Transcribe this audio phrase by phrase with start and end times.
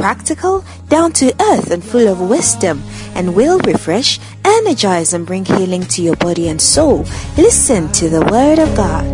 [0.00, 2.82] practical, down to earth, and full of wisdom,
[3.14, 7.04] and will refresh, energize, and bring healing to your body and soul.
[7.36, 9.06] Listen to the Word of God.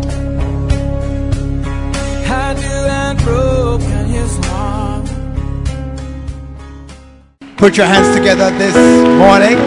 [2.23, 5.05] Had you and broken his heart.
[7.57, 8.75] Put your hands together this
[9.19, 9.57] morning.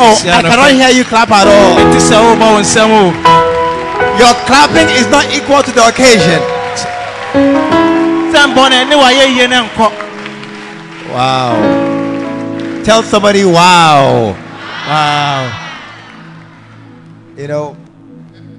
[0.00, 1.76] Oh, I cannot hear you clap at all.
[1.76, 3.04] Nti sɛ wobɔ wo nsɛm o
[4.18, 6.40] Your clapping is not equal to the occasion.
[11.10, 12.82] Wow.
[12.84, 14.36] Tell somebody, wow.
[14.86, 15.42] wow
[17.36, 17.76] You know,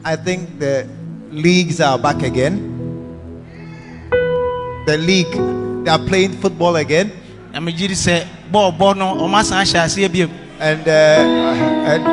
[0.03, 0.87] I think the
[1.31, 2.71] leagues are back again.
[4.85, 5.31] The league,
[5.85, 7.11] they are playing football again.
[7.53, 10.91] na megye di sɛ bɔɔbɔ no ɔma san hyɛ aseɛ biom And, uh,
[11.91, 12.03] and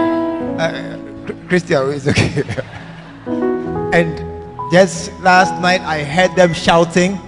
[0.61, 2.43] uh, Christian is okay.
[3.97, 4.21] and
[4.73, 7.19] just last night, I heard them shouting.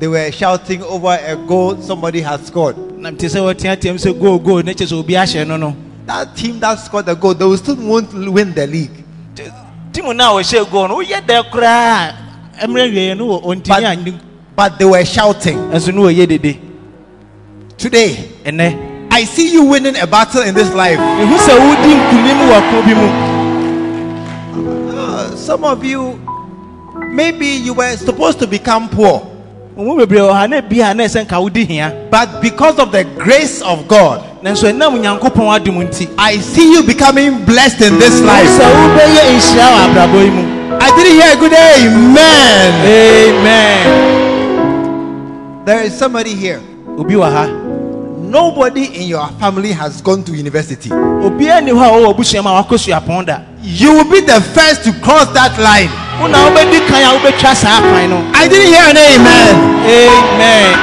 [0.00, 2.76] They were shouting over a goal somebody had scored.
[2.98, 5.76] na mete sɛ wɔteatea mu sɛ goal goal ne kyɛ sɛ obi ahyɛ no no
[6.06, 9.04] That team that scored the goal, they will still won't win the league.
[9.92, 12.14] timu no a no woyɛ dɛ koraa
[12.60, 14.20] a mmerɛ wieɛ no But-
[14.56, 15.56] But they were shouting.
[15.72, 16.58] ɛnso ne wɔyɛ dede
[17.78, 18.28] Today,
[19.10, 20.98] I see you winning a battle in this life.
[20.98, 23.34] ɛhu sɛ wodi nkonim wɔ ko bi mu
[24.96, 26.18] Uh, some of you,
[27.10, 29.22] maybe you were supposed to become poor,
[29.76, 32.78] ɔmu bebree wɔ oh, ha na bi ha na ɛsɛ nka wodi hia but because
[32.78, 37.80] of the grace of God, nanso ɛnam nyankopɔn adom nti I see you becoming blessed
[37.82, 38.48] in this life.
[38.48, 40.42] sɛ wobɛyɛ nhyira wɔ abrabɔ yi mu
[40.80, 42.72] I didn't hear a good amen.
[43.40, 44.24] amen
[45.64, 46.60] There is somebody here.
[48.34, 50.90] Obi wɔ ha Nobody in your family has gone to university.
[50.90, 54.40] obiara ni hɔ a wɔwɔ abusua mu a wakɔ suapɔn da You will be the
[54.40, 55.88] first to cross that line.
[56.20, 59.56] wo na wobɛdi kan a wobɛtwa saa kwan no I didn't hear an amen.
[59.86, 60.74] amen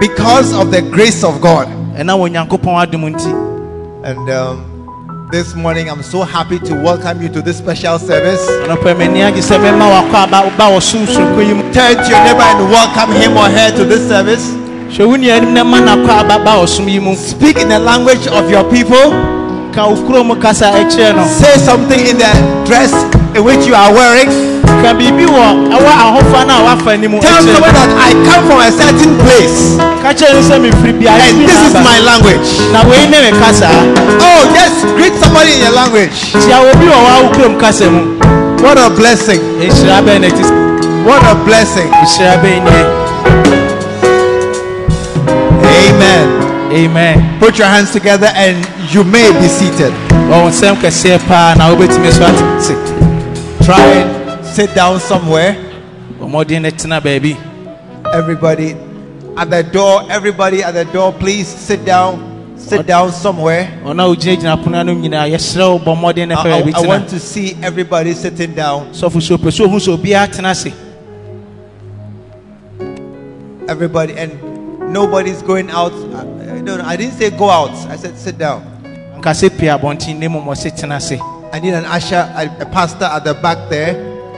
[0.00, 1.68] Because of the grace of God.
[1.96, 3.32] ɛna wɔ nyankopɔn adom nti
[4.04, 4.64] And um,
[5.30, 8.40] this morning, I'm so happy to welcome you to this special service.
[8.66, 12.22] ɔnɔpɛ m'ani agye sɛ mɛma wakɔ aba ba wɔ sorosoronkɔ yi mu Turn to your
[12.24, 14.50] neighbor and welcome him or her to this service.
[14.92, 17.78] Hwɛ wo nua anim na ma nakɔ aba ba wɔ som yi Speak in the
[17.78, 19.12] language of your people.
[19.72, 22.28] ka wo kasa ɛkyerɛ Say something in the
[22.66, 22.92] dress
[23.34, 24.28] in which you are wearing.
[24.84, 28.60] ka biribi wɔ ɛwɔ ahofa no a wafa anim Tell someone that I come from
[28.60, 32.48] a certain place ka kyerɛ no sɛ mefiri and this is my language.
[32.72, 33.68] na wei ne kasa
[34.20, 36.32] Oh, just greet somebody in your language.
[36.44, 38.18] tia obi wɔ wɔ wo mu
[38.62, 39.40] What a blessing.
[39.58, 40.44] ɛhyira bɛn na ɛti
[41.06, 41.90] What a blessing.
[46.72, 47.38] Amen.
[47.38, 48.56] Put your hands together and
[48.92, 49.92] you may be seated.
[50.30, 55.56] wɔwɔ nsɛm kɛseɛ paa na wobɛtumi so ate se Try and sit down somewhere.
[56.20, 57.36] ɔmmɔden no tena baabi
[58.14, 58.74] Everybody
[59.36, 62.30] at the door, everybody at the door, please sit down.
[62.56, 63.68] Sit down somewhere.
[63.84, 67.08] ɔno a wogyinagyina pono no nyinaa yɛserɛ wo bɔ mmɔden no I, I- I want
[67.10, 68.86] to see everybody sitting down.
[68.92, 70.72] sɔfo so pɛ sɛ ohu sɛ obiara tena ase
[73.68, 74.32] Everybody, and
[74.92, 75.92] nobody's going out.
[76.68, 76.88] I, I.
[76.92, 77.70] I didn't say go out.
[77.90, 78.62] I said sit down.
[79.18, 81.18] nka sɛ pie abɔnten ne mmom ɔse tena ase
[81.52, 83.94] I need an usher, a, a pastor at the back there.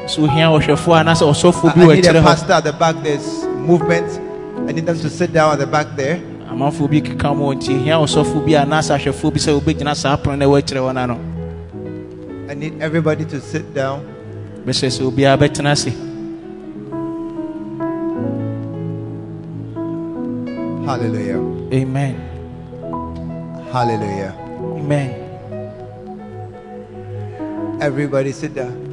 [0.07, 2.97] sɛ ohia ɔhwɛfoɔ anaasɛ ɔsɔfoɔ I, I need a pastor at the back.
[3.03, 4.21] There's movement.
[4.69, 6.21] I need them to sit down at the back there.
[6.51, 10.17] amanfoɔ bi keka mu wɔ nti ohia ɔsɔfoɔ bi anaasɛ ahwɛfoɔ bi sɛ wobɛgyina saa
[10.17, 11.19] pono no ɛwɔ akyerɛ ano
[12.51, 14.05] I need everybody to sit down.
[14.67, 16.14] bɛhyɛ sɛ obiara bɛtena ase
[20.85, 21.41] Hallelujah.
[21.73, 22.15] amen
[23.73, 24.33] Hallelujah.
[24.79, 25.21] amen
[27.81, 28.85] Everybody sit down.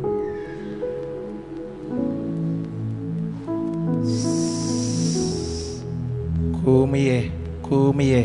[7.71, 8.23] koom yɛ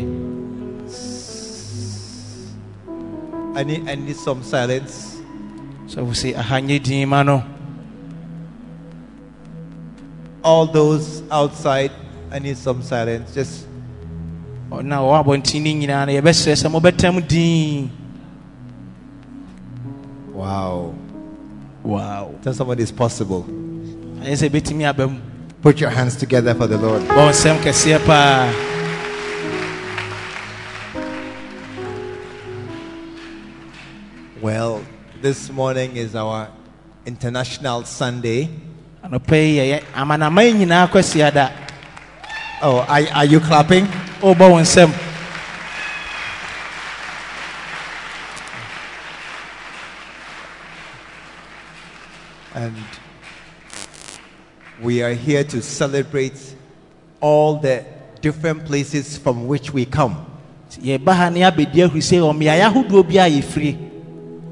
[3.55, 5.17] I need I need some silence.
[5.87, 7.23] sɔfo sɛ aha nyɛ din ma
[10.43, 11.91] All those outside,
[12.31, 13.33] I need some silence.
[13.33, 13.65] Just
[14.69, 17.89] ɔna ɔwɔ abɔnten no nyinaa no yɛbɛsrɛ sɛ mobɛtam din
[20.33, 20.93] wow.
[21.83, 23.43] wow Tell somebody it's possible.
[24.21, 25.19] ɛyɛ sɛ ɛbɛtumi aba mu
[25.61, 27.01] Put your hands together for the Lord.
[27.03, 28.51] bɔ nsɛm kɛseɛ paa
[34.41, 34.83] Well,
[35.21, 36.49] this morning is our
[37.05, 38.49] International Sunday.
[39.03, 41.51] anɔpa yi yɛyɛ amanaman nyinaa kwasiada
[42.59, 43.85] Oh, are, are you clapping?
[44.19, 44.91] wobɔ wo nsɛm
[52.55, 52.75] And
[54.81, 56.55] we are here to celebrate
[57.21, 57.85] all the
[58.21, 60.25] different places from which we come.
[60.81, 63.77] yɛba ha ne abɛdi ahurusie wɔ mmeaeɛ a yɛfiri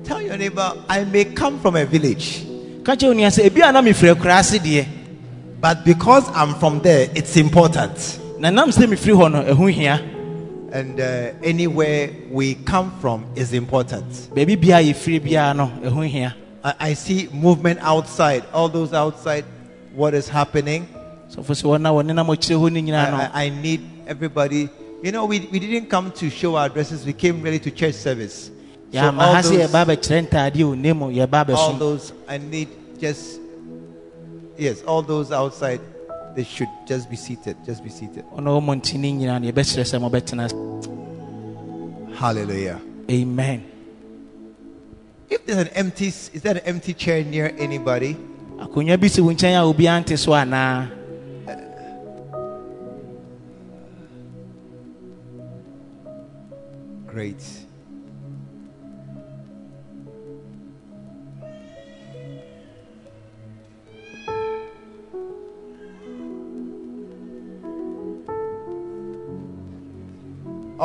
[0.03, 2.45] Tell your neighbor, I may come from a village,
[5.59, 8.19] but because I'm from there, it's important.
[8.39, 10.11] na nam sɛ mefiri hɔ no ɛho hia
[10.71, 14.05] And uh, anywhere we come from is important.
[14.35, 19.45] baabi bia a yɛfiri biara no ɛho I, I see movement outside, all those outside,
[19.93, 20.87] what is happening.
[21.31, 24.69] sɔfo sɛ wɔna wɔnenam akyire hɔ no nyinaa I, I, need everybody.
[25.01, 27.95] You know, we, we didn't come to show our dresses, we came really to church
[27.95, 28.51] service.
[28.91, 32.67] So all those- yɛba bɛkyerɛ ntaadeɛ o na mu yɛba all those I need
[32.99, 33.39] just
[34.57, 35.81] yes, all those outside
[36.35, 37.55] they should just be seated.
[37.65, 38.25] Just be seated.
[38.35, 42.19] ɔna wɔ mmɔnten no nyinaa no yɛbɛkyerɛ sɛ mɔbɛtena ase.
[42.19, 42.81] Hallelujah.
[43.09, 43.63] amen
[45.29, 48.15] If there's an empty is there an empty chair near anybody?
[48.59, 50.91] akonnwa bi si wo nkyɛn a obiara nte so anaa
[57.07, 57.54] Great.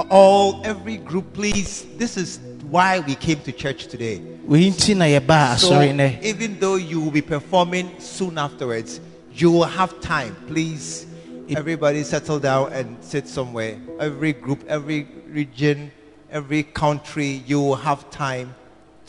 [0.08, 1.87] All every group, please.
[1.97, 2.38] This is
[2.70, 4.23] why we came to church today.
[4.47, 9.00] wei nti na yɛbaa So even though you will be performing soon afterwards,
[9.35, 10.37] you will have time.
[10.47, 11.06] Please,
[11.50, 13.76] everybody settle down and sit somewhere.
[13.99, 15.91] Every group, every region,
[16.31, 18.55] every country, you will have time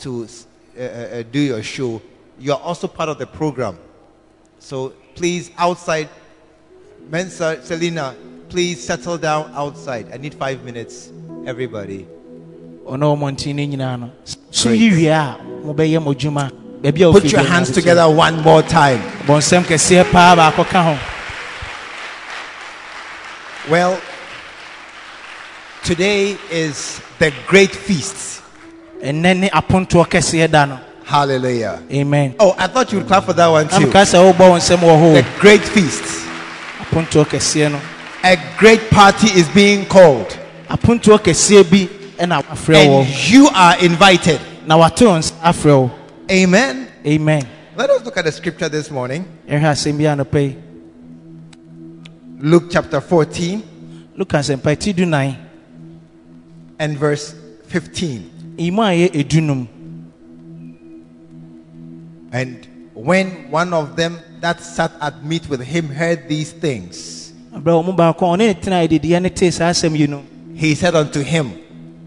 [0.00, 0.28] to
[0.78, 2.02] uh, uh, uh, do your show.
[2.38, 3.78] You are also part of the program.
[4.58, 6.08] So please, outside,
[7.08, 8.14] Mensa, Selena,
[8.52, 10.06] please settle down outside.
[10.12, 11.10] I need five minutes,
[11.46, 12.06] everybody.
[12.86, 14.10] ɔna wɔ mmɔnten no nyinaa no
[14.50, 16.50] so yi wie a mobɛyɛ mo dwuma
[16.82, 19.00] baabi a Put your hands together one more time.
[19.26, 20.98] bɔ kɛseɛ paa baako ka ho
[23.70, 23.98] Well,
[25.84, 28.42] today is the great feast.
[29.02, 31.80] ɛnnɛ ne apontoɔ kɛseɛ da no Hallelujah.
[31.90, 33.76] amen Oh, I thought you would clap for that one too.
[33.86, 36.02] amka sɛ wobɔ wo nsɛm wɔ The hɔ great feast.
[36.82, 37.80] apontoɔ kɛseɛ no
[38.24, 40.28] A great party is being called,
[40.68, 41.88] apontoɔ kɛseɛ bi
[42.22, 44.40] ɛna wafrɛ and you are invited.
[44.66, 45.90] na wate wo nsa afrɛ wo
[46.30, 46.86] Amen.
[47.04, 47.42] amen
[47.76, 49.24] Let us look at the scripture this morning.
[49.48, 50.56] yɛhwɛ asɛm bi anɔpa yi
[52.38, 53.62] Luke chapter 14
[54.16, 55.36] luka asɛmpa ti du nan
[56.78, 57.34] and verse
[57.66, 58.54] 15.
[58.58, 59.66] imu a edunum
[62.30, 67.21] And when one of them that sat at meat with him heard these things,
[67.54, 70.08] abrɛ wɔ mu baako a tena adidiɛ ne tee saa asɛm yi
[70.54, 71.52] he said unto him,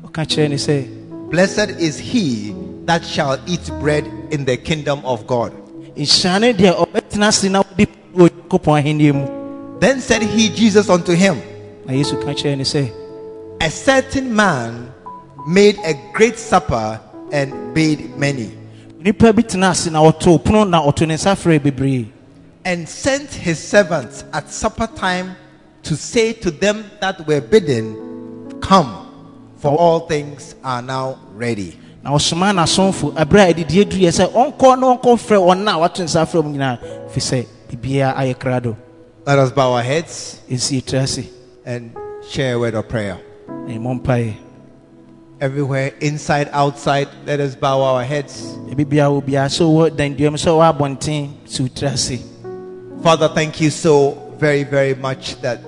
[0.03, 0.87] ɔka kyerɛ ne sɛ
[1.29, 2.55] Blessed is he
[2.85, 5.51] that shall eat bread in the kingdom of God.
[5.95, 9.27] nhyira ne deɛ ɔbɛtena ase na wode wɔ onyankopɔn ahenniɛ mu
[9.79, 11.41] Then said he, Jesus, unto him,
[11.85, 12.91] na yesu ka kyerɛ ne sɛ
[13.61, 14.91] A certain man
[15.47, 16.99] made a great supper
[17.31, 18.51] and bade many,
[22.65, 25.35] and sent his servants at supper time
[25.83, 31.79] to say to them that were bidden, Come, for all things are now ready.
[32.03, 36.03] na ɔsoma n'asomfo abere a adidie duruyɛ sɛ ɔnkɔ na ɔnkɔ frɛ wɔn a wato
[36.03, 36.77] nsa frɛ mu nyinaa
[37.09, 38.75] fi sɛ biribiara ayɛ krado
[39.25, 41.25] Let us bow our heads ɛnsi tiri ase
[41.65, 41.95] and
[42.29, 43.17] share a word of prayer.
[43.47, 44.35] na mpaeɛ
[45.41, 48.53] Everywhere, inside, outside, let us bow our heads.
[48.69, 52.19] ebi biara wɔ biara sɛ ɔwɔ danduam sɛ ɔwɔ abɔnten si tiri ase
[53.05, 55.61] Father, thank you so very, very much that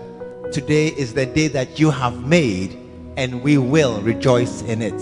[0.52, 2.76] today is the day that you have made
[3.16, 5.00] and we will rejoice in it.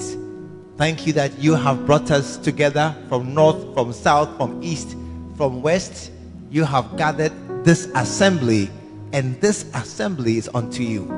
[0.75, 4.97] Thank you that you have brought us together from north, from south, from east,
[5.37, 6.11] from west.
[6.51, 7.31] You have gathered
[7.63, 8.69] this assembly,
[9.13, 11.09] and this assembly is unto you.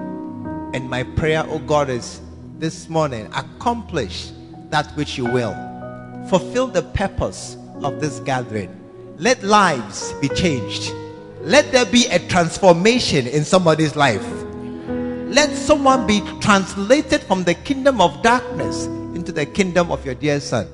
[0.75, 2.21] And my prayer, oh God, is
[2.59, 4.29] this morning accomplish
[4.69, 5.55] that which you will.
[6.29, 8.69] Fulfill the purpose of this gathering.
[9.17, 10.93] Let lives be changed.
[11.47, 14.27] Let there be a transformation in somebody's life.
[15.31, 20.41] Let someone be translated from the kingdom of darkness into the kingdom of your dear
[20.41, 20.67] son.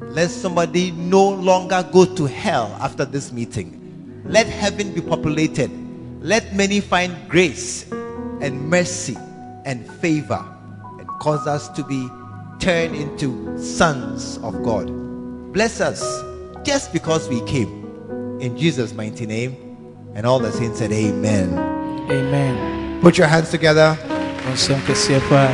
[0.00, 3.80] Let somebody no longer go to hell after this meeting.
[4.26, 5.70] let heaven be populated.
[6.20, 7.90] Let many find grace
[8.42, 9.16] and mercy
[9.64, 10.44] and favor
[10.98, 12.08] and cause us to be
[12.58, 14.86] turned into sons of God.
[15.54, 16.02] Bless us
[16.62, 18.38] just because we came.
[18.40, 19.63] In Jesus' mighty name.
[20.14, 21.58] And all the saints said, Amen.
[22.10, 23.96] amen Put your hands together.
[24.52, 25.50] nsɛm kɛseɛ paa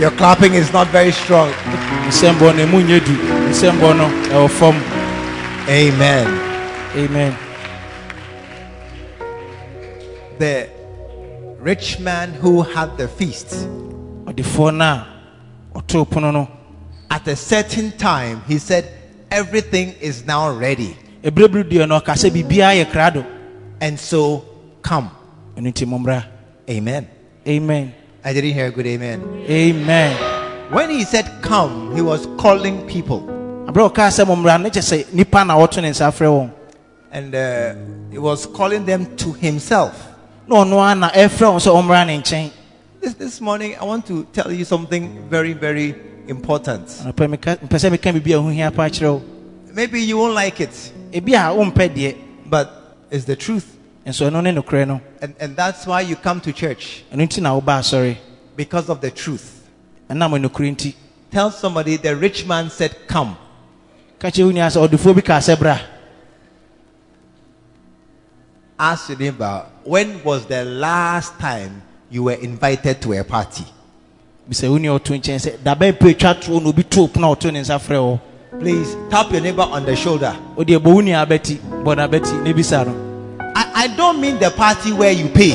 [0.00, 1.50] Your clapping is not very strong.
[2.08, 3.16] nsɛmbɔ no ɛmu nyɛ du
[3.50, 4.76] nsɛmbɔ no ɛwɔ fam
[5.68, 6.26] Amen.
[6.96, 7.36] amen
[10.38, 10.68] The
[11.60, 13.48] rich man who had the feast,
[14.26, 15.06] ɔdefoɔ no a
[15.74, 16.48] ɔtoo pono
[17.10, 18.84] at a certain time, he said,
[19.30, 20.96] Everything is now ready.
[23.80, 24.44] Ɛberɛbere deɛ no ɔka sɛ biribiara yɛ krado And so
[24.82, 25.10] come.
[25.56, 26.24] ɛno nti mommra
[26.70, 27.06] Amen.
[27.46, 27.94] amen
[28.24, 29.22] I didn't hear a good amen.
[29.48, 30.16] amen
[30.72, 33.20] When he said come, he was calling people.
[33.66, 36.52] aberɛ ɔkaa sɛ mommra no kyɛ sɛ na wɔto ne nsa
[37.10, 37.74] And uh,
[38.10, 40.08] he was calling them to himself.
[40.46, 42.50] na ɔno ara na ɛfrɛ wɔn sɛ ɔmmra ne nkyɛn
[43.00, 45.94] This, this morning, I want to tell you something very, very
[46.26, 46.86] important.
[46.88, 49.22] Anɔpa meka- mpɛ sɛ meka biribi a ho hia paa kyerɛ wo
[49.72, 52.16] Maybe you won't like it, ebi a wompɛ deɛ
[52.50, 53.76] but it's the truth.
[54.06, 57.40] nso ɛno ne nokorɛ no And, and that's why you come to church, ɛno nti
[57.42, 58.16] na woba asɔre
[58.56, 59.66] because of the truth.
[60.10, 60.94] ɛnam nokorɛ nti
[61.30, 63.36] Tell somebody the rich man said, Come.
[64.18, 65.80] ka kyerɛ wo nia sɛ ɔdefoɔ bi kaa
[68.80, 73.64] Ask your neighbor, when was the last time you were invited to a party?
[78.58, 79.08] Bisɛ wo nia ɔto nkyɛn sɛ dabɛn pɛ twa toɔ na obi too pono a
[79.08, 80.36] ɔto ne nsa frɛ wo Please tap your neighbor on the shoulder.
[80.56, 82.94] wode ɛbɔ wo nia abɛti bɔ no abɛti na ebisa no
[83.54, 85.52] I, I don't mean the party where you pay.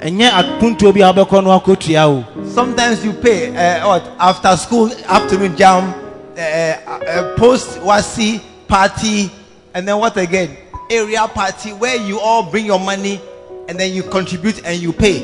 [0.00, 5.56] ɛnyɛ apontuo bi a wobɛkɔ no akɔtua Sometimes you pay uh, what, after school, afternoon
[5.56, 5.94] jam,
[6.36, 9.30] uh, uh, post WASSCE party,
[9.74, 10.50] and then what again?
[10.90, 13.18] Area party where you all bring your money
[13.68, 15.20] and then you contribute and you pay.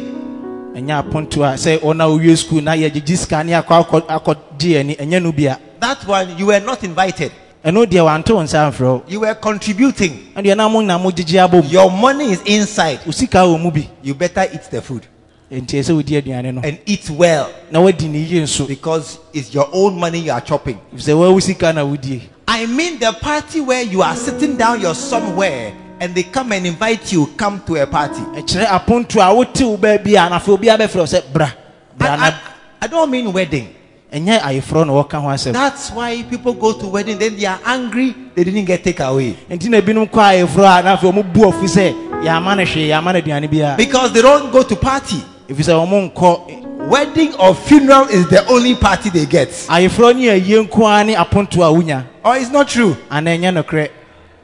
[0.74, 4.94] ɛnyɛ apontuo a sɛ ɔna owie skul na yɛgyegye sika ne akɔ akɔ- akɔgye ani
[4.96, 7.32] ɛnyɛ no bia That one you were not invited.
[7.64, 10.32] ɛno deɛ wanto wo nsa mfrɛ You were contributing.
[10.36, 13.00] ɛdeɛ na mo na mogyegye abom Your money is inside.
[13.04, 15.06] wo sika wɔ mu bi You better eat the food
[15.50, 19.52] enti ɛsɛ wodi aduane no and eat well na woadi ne yie nso because it's
[19.54, 20.78] your own money you are chopping.
[20.94, 24.94] sɛ woawo sika na wodie I mean the party where you are sitting down, you're
[24.94, 28.20] somewhere, and they come and invite you, come to a party.
[28.20, 31.50] ɛkyerɛ apontuo a wote wo baabi a na afei obiara wo sɛ bra
[31.96, 32.34] bra I, I,
[32.82, 33.74] I don't mean wedding.
[34.12, 37.60] Ɛnyɛ ayeforɔ na wɔka ho asɛm That's why people go to wedding, then they are
[37.64, 39.36] angry they didn't get take away.
[39.50, 42.88] nti na ebinom kɔ ayeforɔ a na afei ɔmo bu ɔfi sɛ yɛama no hwee
[43.22, 45.22] aduane biara Because they don't go to party.
[45.48, 49.50] ɛfiri sɛ ɔmo nkɔ Wedding or funeral is the only party they get.
[49.50, 52.96] ayeforɔ ne ayie nko ara ne apontuo a wonya Or it's not true.
[53.10, 53.88] ana ɛnyɛ nokorɛ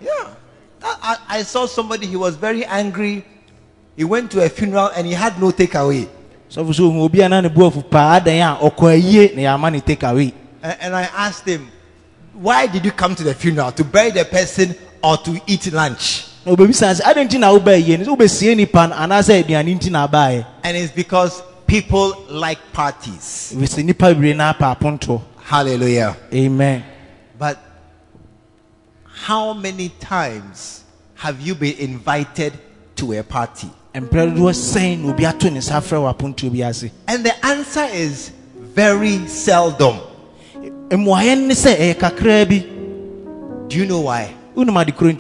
[0.02, 0.10] Yeah.
[1.02, 3.24] I, I saw somebody, he was very angry.
[3.96, 6.06] He went to a funeral and he had no takeaway.
[6.54, 9.72] Sɔfo so obi a na ne bu ɔfu paa dan a ɔkɔ ayie na yɛama
[9.72, 10.32] ne take away
[10.62, 11.68] And, and I asked him,
[12.32, 13.70] Why did you come to the funeral?
[13.72, 16.26] To bury the person or to eat lunch?
[16.46, 19.74] na obebisa sɛ adi nti na woba ayie no sɛ wobɛsie nipa no anaasɛ aduane
[19.78, 23.52] nti na abaeɛ And it's because people like parties.
[23.56, 26.16] ɛfiri sɛ nipa bebree na apa apontoɔ Hallelujah.
[26.32, 26.82] amen
[27.38, 27.58] But
[29.26, 30.84] how many times
[31.16, 32.52] have you been invited
[32.96, 33.70] to a party?
[33.94, 37.46] Mprɛ dodoɔ sɛn na obi ato ne nsa frɛ wɔ apontoɔ bi ase And the
[37.46, 39.98] answer is very seldom.
[40.90, 44.34] mmuaeɛ ne sɛ ɛyɛ kakraa Do you know why?
[44.56, 45.12] wonim ade koro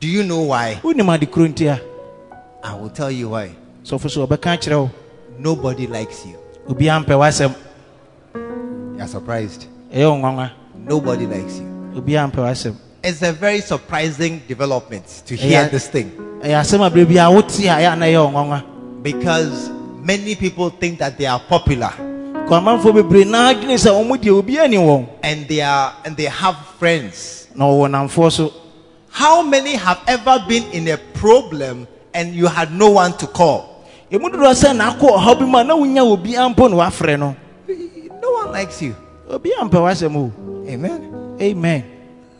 [0.00, 0.80] Do you know why?
[0.82, 1.80] wonim ade koro nti
[2.80, 3.50] will tell you why.
[3.84, 3.98] so
[4.58, 4.90] kyerɛ wo
[5.38, 6.36] Nobody likes you.
[6.68, 7.54] obiara mpɛ w'asɛm
[8.98, 9.66] You're surprised.
[9.92, 12.76] Nobody likes you.
[13.02, 15.68] Obiara mpɛ w'asɛm It's a very surprising development to hear Yeah.
[15.68, 16.10] this thing
[16.42, 18.62] ɛyɛ asɛm a berɛ bi a wote a ɛyɛ ana ɛyɛ wo nwanwa
[19.02, 19.70] because
[20.02, 21.92] many people think that they are popular
[22.48, 27.46] kwamanfoɔ bebree naa dwene sɛ ɔmo deɛ obiara and they are and they have friends.
[29.10, 33.84] How many have ever been in a problem and you had no one to call?
[34.10, 37.34] ɛmu dodoɔ sɛ na akɔ ɔhaw bi mu a na wonya obiara mpo na
[38.22, 38.94] no one likes you.
[39.28, 40.32] obiara mpɛ w'asɛm
[40.68, 41.36] Amen.
[41.40, 41.84] amen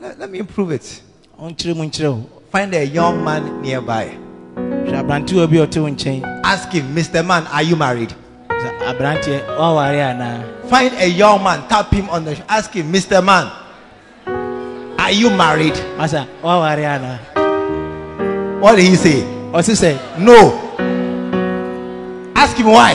[0.09, 1.03] Let, let me improve it.
[1.39, 4.17] ɔnkyerɛ mu nkyerɛ wo Find a young man nearby.
[4.57, 7.23] hwɛ aberantewa bi a ɔte wo nkyɛn Ask him, Mr.
[7.27, 8.15] Man, are you married?
[8.49, 13.23] sɛ aberanteɛ woaware anaa Find a young man, tap him on the ask him, Mr.
[13.23, 13.51] Man,
[14.99, 15.75] are you married?
[15.99, 19.21] masa woaware anaa What did he say?
[19.53, 20.65] ɔse sɛ No.
[22.35, 22.95] Ask him why.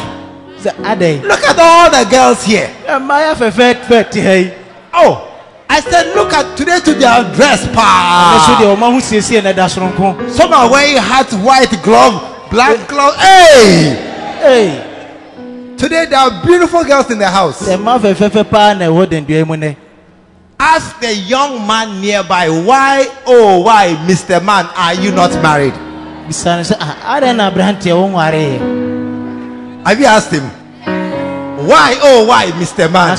[0.63, 2.71] Look at all the girls here.
[2.87, 4.51] mmaayɛ fɛfɛɛfɛ te ha yi
[4.95, 5.29] Oh,
[5.73, 8.37] I said, look at today to their dress, pa.
[8.61, 13.15] deɛ ɔma ho siesie na ɛda soronko Some are wearing hat, white glove, black glove.
[13.17, 13.97] Hey!
[14.37, 17.63] Hey, Today there are beautiful girls in the house.
[17.67, 19.75] sɛ mma fɛfɛɛfɛ paa na ɛwɔ dendua mu nɛ
[20.59, 24.41] Ask the young man nearby, why, oh, why, Mr.
[24.45, 25.73] Man, are you not married?
[26.29, 30.45] bisa no sɛ "Ah, adɛn na aberanteɛ wo nwareeɛ Have you asked him?
[31.65, 32.91] Why, oh, why, Mr.
[32.91, 33.17] Man?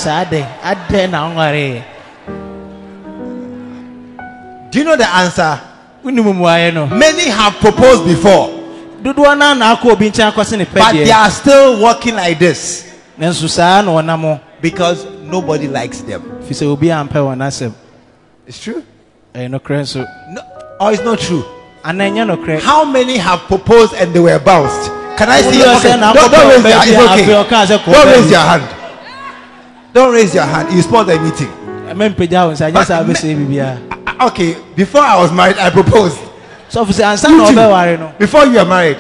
[4.75, 5.61] Do you know the answer?
[6.03, 8.49] wonim mmuaeɛ no Many have proposed before,
[9.05, 12.83] dodoɔ no na akɔ obi nkyɛn akɔse ne but they are still working like this
[14.61, 16.23] because nobody likes them.
[16.43, 17.73] fi sɛ obi ampɛ wɔn asɛm
[18.49, 18.83] It's true?
[19.33, 20.43] Eh, nso No,
[20.81, 21.45] or it's not true.
[21.85, 24.91] ana ɛnyɛ nokorɛ How many have proposed and they were bounced?
[25.17, 25.63] Can I see?
[25.63, 27.21] Okay, don't, don't raise your hand.
[27.21, 27.45] It's okay.
[27.45, 28.63] ọ̀kan àṣẹ kọ̀ Don't raise your hand.
[29.93, 30.73] Don't raise your hand.
[30.75, 31.53] You spoil the meeting.
[31.89, 33.94] ɛmɛ mpagya wo nsa nyɛ saa But-
[34.27, 36.19] Okay, before I was married, I proposed.
[36.71, 37.55] sɔfo sɛ ansa You na too.
[37.57, 38.99] ɔbɛware no Before you are married,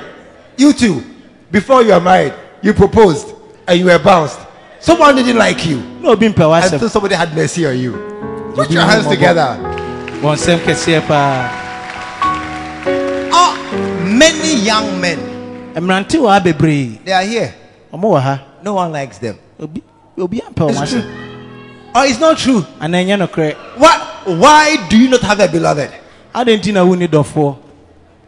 [0.56, 1.02] you too.
[1.50, 3.32] Before you are married, you proposed
[3.66, 4.38] and you were bounced.
[4.80, 7.92] Someone didn't like you, na obi mpɛ and so w'asɛm somebody had mercy on you.
[8.54, 9.10] Put your hands mmɔbɔ.
[9.10, 9.56] together.
[10.20, 11.50] wɔn nsɛm kɛseɛ paa
[13.32, 13.56] Oh,
[14.04, 15.18] many young men,
[15.74, 17.54] mmerante wɔ ha bebree they are here.
[17.92, 19.38] ɔmo wɔ ha No one likes them.
[19.60, 19.82] obi
[20.18, 21.00] obi ampɛ wɔn It's true.
[21.00, 21.10] asɛm
[21.96, 22.66] Oh, it's not true.
[22.80, 24.00] ana ɛnyɛ nokorɛ What?
[24.24, 25.90] Why do you not have a beloved?
[26.34, 27.56] adɛn nti na wonni dɔfoɔ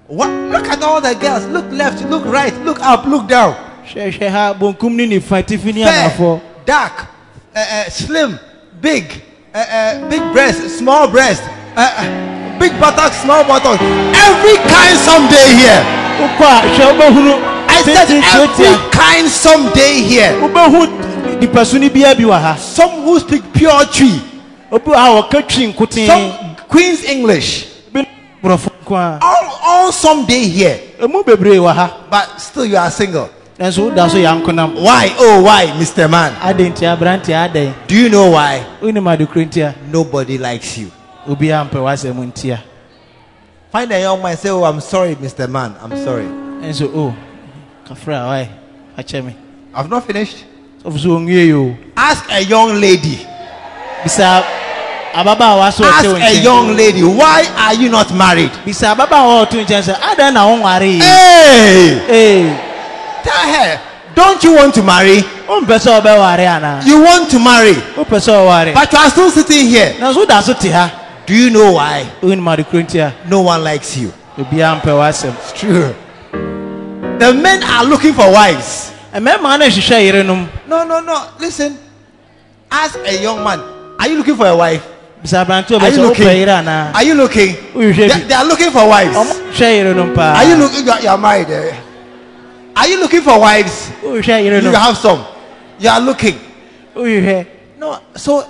[0.08, 0.30] What?
[0.30, 1.46] Look at all the girls.
[1.46, 3.56] Look left, look right, look up, look down.
[3.84, 7.06] hwɛhwɛ ha bonkum ne nifa tifi ne Fair, dark,
[7.54, 8.38] uh, uh, slim,
[8.80, 9.22] big,
[9.52, 11.42] uh, uh, big breast, small breast,
[11.76, 13.82] uh, uh, big buttocks, small buttocks.
[13.82, 15.82] Every kind someday here.
[16.22, 20.32] wokɔ a hwɛ wobɛhunu I said every kind someday here.
[20.40, 20.86] wobɛhu
[21.40, 24.20] nipaso no biara bi wɔ Some who speak pure Twi,
[24.70, 27.66] obi wɔ ha wɔka twi nkotee some Queen's English.
[27.92, 28.06] bi
[28.42, 30.80] borɔfo nko All, all someday here.
[31.00, 33.30] emu bebree wɔ ha But still, you are single.
[33.58, 35.14] nanso woda so yɛ ankonam Why?
[35.18, 36.10] Oh, why, Mr.
[36.10, 36.32] Man?
[36.42, 38.64] adɛn nti aberante adɛn Do you know why?
[38.82, 40.90] wonim adekoro nti a Nobody likes you.
[41.26, 42.60] obiara mpɛ w'asɛm nti a
[43.72, 45.48] Find a young man say, Oh, I'm sorry, Mr.
[45.50, 45.74] Man.
[45.82, 46.24] I'm sorry.
[46.24, 47.14] ɛnso o oh,
[47.88, 48.48] kafra a wae
[48.98, 49.36] akyɛ me
[49.74, 50.44] I've not finished.
[50.84, 53.26] sɔfo so ɔnwie Ask a young lady.
[54.06, 54.44] Bisa
[55.14, 58.52] ababaawa so Ask a young lady, why are you not married?
[58.64, 61.00] bisa ababaawa a ɔte wo nkyɛn sɛ adɛn na wonware yi
[62.06, 62.56] Hey!
[63.24, 63.80] Tell her,
[64.14, 65.22] don't you want to marry?
[65.48, 69.30] wompɛ sɛ ɔbɛware anaa You want to marry, wopɛ sɛ ɔware but you are still
[69.30, 69.94] sitting here.
[70.00, 70.90] woda so te ha
[71.26, 72.06] Do you know why?
[72.22, 74.12] wonim adekoro nti a No one likes you.
[74.38, 75.94] obiara mpɛ w'asɛm It's true.
[77.18, 78.92] The men are looking for wives.
[79.14, 81.22] mmarima no hwehwɛ yerenom No, no, no.
[81.40, 81.78] Listen.
[82.70, 83.60] Ask a young man,
[83.98, 84.86] are you looking for a wife?
[85.34, 86.24] Are you looking?
[86.26, 87.56] wopɛ yere anaa Are you looking?
[87.74, 89.16] They, they are looking for wives.
[89.16, 90.86] ɔmo hwɛ yerenom paa Are you looking?
[90.86, 91.50] You are, married.
[91.50, 91.76] eh?
[92.76, 93.90] Are you looking for wives?
[94.02, 94.20] You
[94.72, 95.24] have some.
[95.78, 96.38] You are looking.
[97.78, 97.98] No.
[98.14, 98.46] So,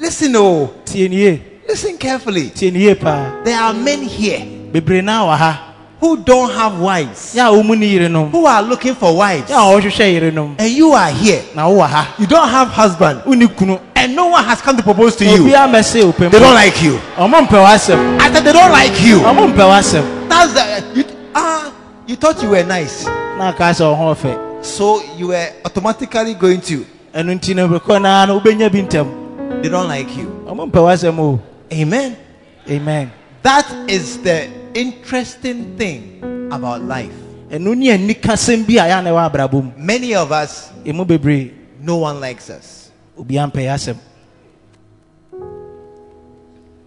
[0.00, 0.34] listen.
[0.36, 2.50] Oh, tie ne yie listen carefully.
[2.50, 4.40] tie ne yie paa There are men here
[6.02, 9.16] bebree naa wɔ ha who don't have wives, yɛ a wɔmu who are looking for
[9.16, 11.42] wives, yɛ a wɔhwehwɛ and you are here.
[11.54, 13.22] na wowɔ ha You don't have husband,
[13.94, 15.44] and no one has come to propose to you.
[15.44, 16.98] obiara mɛsɛ wopɛ They don't like you.
[17.16, 19.20] ɔmo mpɛ w'asɛm I said they don't like you.
[19.20, 21.04] ɔmo mpɛ w'asɛm That's the you.
[21.34, 21.72] Ah,
[22.06, 23.04] you thought you were nice,
[23.38, 26.84] na aka sɛ ɔho ɔfɛ so you were automatically going to.
[27.14, 28.80] ɛno nti no bɛkɔ naa no wobɛnya bi
[29.62, 30.44] They don't like you.
[30.48, 31.40] ɔmo mpɛ w'asɛm o
[31.72, 32.16] Amen.
[32.68, 33.10] amen
[33.42, 36.20] That is the interesting thing
[36.52, 37.12] about life.
[37.50, 40.70] ɛno ne ani kasɛm bi a yɛ a na ɛwɔ abrabɔ mu Many of us,
[41.80, 42.90] no one likes us.
[43.18, 43.96] obiara mpɛ yɛ asɛm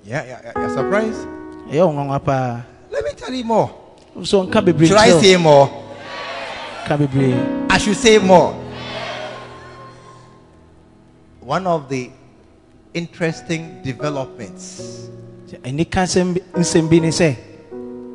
[0.05, 0.51] Yeah, yeah, yeah.
[0.55, 1.27] You're surprised?
[1.69, 3.69] ɛyɛ wo nwanwa paa Let me tell you more.
[4.23, 5.69] so Should I say more?
[6.87, 8.53] I should say more.
[11.41, 12.11] One of the
[12.93, 15.09] interesting developments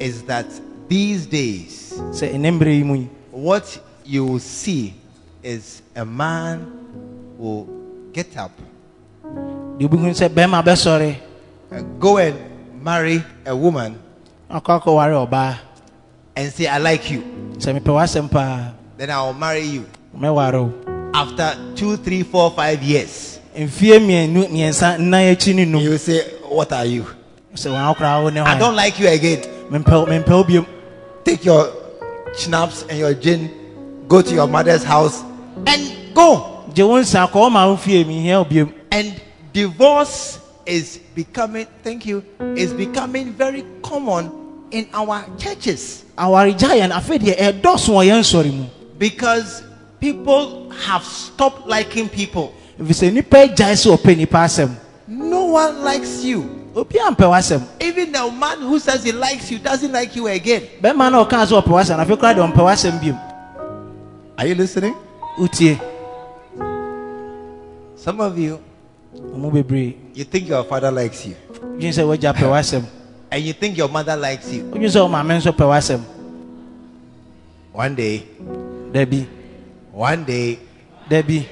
[0.01, 0.47] is that
[0.89, 4.95] these days, sɛ ɛnɛ mmerɛ yi mu yi what you will see
[5.43, 6.67] is a man
[7.39, 7.69] will
[8.13, 8.51] get up,
[9.79, 11.15] deɛ wobɛhu sɛ bɛrima bɛsɔre
[11.73, 12.35] uh, go and
[12.83, 13.95] marry a woman,
[14.51, 15.59] akɔ akɔware ɔbaa
[16.35, 17.21] and say, I like you.
[17.59, 19.87] sɛ mepɛ w'asɛm paa Then I will marry you.
[21.15, 25.99] After two, three, four, five years, mfie mmienu mmiɛnsa nnan akyi ne num you will
[25.99, 27.05] say, What are you?
[27.55, 29.60] sɛ wɔn akora wo ne I don't like you again.
[29.71, 30.67] Mempɛ mempɛ wo
[31.25, 31.69] Take your
[32.37, 33.51] schnapps and your gin,
[34.09, 35.23] go to your mother's house,
[35.67, 36.65] and go.
[36.75, 38.45] gye wo nsa kɔ ɔma wo fie mi hia
[38.91, 39.21] And
[39.53, 42.25] divorce is becoming, thank you,
[42.57, 44.31] is becoming very common
[44.71, 48.67] in our churches awaregya yɛn afei deɛ ɛdɔso wɔ yɛn nsɔre
[48.99, 49.63] because
[50.01, 52.53] people have stopped liking people.
[52.79, 54.71] ɛfiri sɛ nnipa agyae sɛ ɔpɛ nnipa asɛm
[55.09, 56.60] No one likes you.
[56.75, 60.63] Obiaa mpɛ w'asɛm Even the man who says he likes you doesn't like you again.
[60.81, 63.21] bɛrima no a ɔkaa sɛ ɔpɛ w'asɛm no afei koraa deɛ ɔmpɛ
[64.39, 64.95] Are you listening?
[65.39, 65.81] wotie
[67.97, 68.59] Some of you,
[69.15, 71.35] ɔmo bebree you think your father likes you,
[71.77, 72.85] dwene sɛ wagya pɛ
[73.33, 74.63] and you think your mother likes you.
[74.65, 76.01] wodwene sɛ wo maame nso pɛ
[77.73, 78.27] One day,
[78.93, 79.29] Debbie.
[79.93, 80.59] one day,
[81.09, 81.49] Debbie.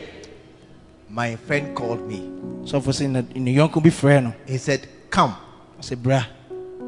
[1.10, 2.22] my friend called me.
[2.64, 4.34] sɔfo sɛ ne ne yɔnko bi frɛ friend.
[4.46, 5.34] He said, Come
[5.80, 6.24] ɔsɛ bra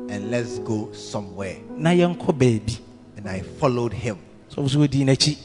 [0.09, 1.57] and let's go somewhere.
[1.77, 2.79] na yɛnkɔ baabi
[3.17, 4.19] And I followed him.
[4.55, 5.37] sɔfo sɛ wɔdii n'akyi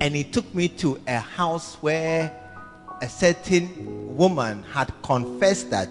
[0.00, 2.30] And he took me to a house where
[3.00, 5.88] a certain woman had confessed that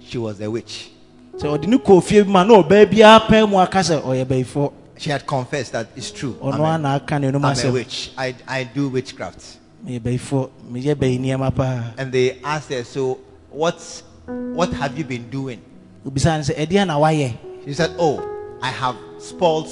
[0.00, 0.90] she was a witch.
[1.38, 4.24] So ɔde ne kɔɔ fie bi ma na ɔbaa biara pɛn mu aka sɛ ɔyɛ
[4.24, 6.36] bayifoɔ She had confessed that it's true.
[6.40, 8.12] I'm a- a na aka ne nom I'm a witch.
[8.16, 9.58] I, I do witchcraft.
[9.86, 13.18] meyɛ bayifoɔ meyɛ bayi nneɛma paa And they asked her, So,
[13.50, 15.60] what's, what have you been doing?
[16.04, 18.20] obisa no sɛ ɛdeɛ She said, Oh,
[18.60, 19.68] I have spoiled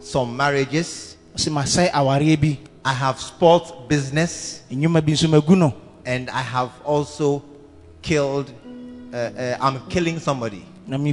[0.00, 5.74] some marriages, ɔsɛ masɛe awareɛ I have spoiled business, nnwuma bi nso
[6.06, 7.42] and I have also
[8.00, 8.50] killed,
[9.12, 10.64] uh, uh, I'm killing somebody.
[10.86, 11.06] And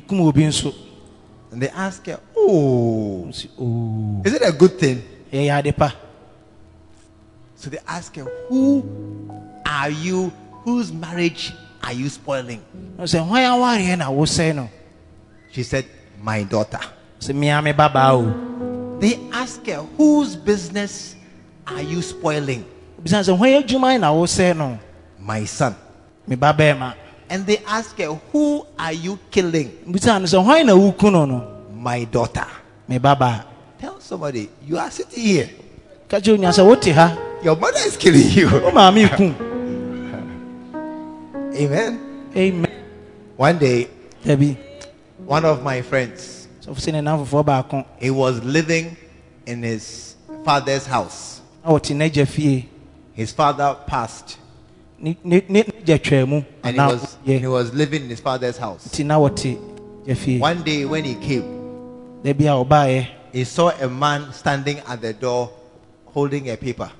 [1.61, 5.03] they ask her, Oh, "Oo, is it a good thing?
[5.31, 5.93] ɛyɛ ade pa
[7.55, 8.83] So they ask her, Who
[9.65, 10.31] are you?
[10.63, 11.53] Whose marriage
[11.85, 12.61] are you spoiling?
[12.97, 14.69] I ɔsɛ hwan awareɛ na wosɛe no
[15.51, 15.85] She said,
[16.21, 16.79] My daughter.
[17.19, 21.15] sɛ mea me babaa They asked her, Whose business
[21.67, 22.65] are you spoiling?
[22.99, 24.77] obisa no sɛ hwan adwuma na
[25.19, 25.75] My son.
[26.27, 26.95] ba
[27.29, 29.69] And they asked her, Who are you killing?
[29.87, 32.47] obisa no sɛ hwan na woku no no My daughter.
[33.79, 35.49] Tell somebody, you are sitting here.
[36.09, 38.49] ka kyerɛ onya sɛ wote ha Your mother is killing you.
[41.55, 41.99] wo maame ku Amen.
[42.35, 42.71] amen.
[43.37, 43.87] One day,
[44.25, 44.57] dabi
[45.25, 48.95] one of my friends, sɔfo sɛ ne nam fofoɔ baako he was living
[49.45, 51.41] in his father's house.
[51.65, 52.65] n'agya
[53.13, 54.37] His father passed,
[55.01, 55.23] and he
[56.77, 58.87] was, he was living in his father's house.
[58.87, 59.57] nti na wɔte
[60.05, 61.43] agya fie One day, when he came,
[62.23, 65.51] a he saw a man standing at the door
[66.07, 66.91] holding a paper.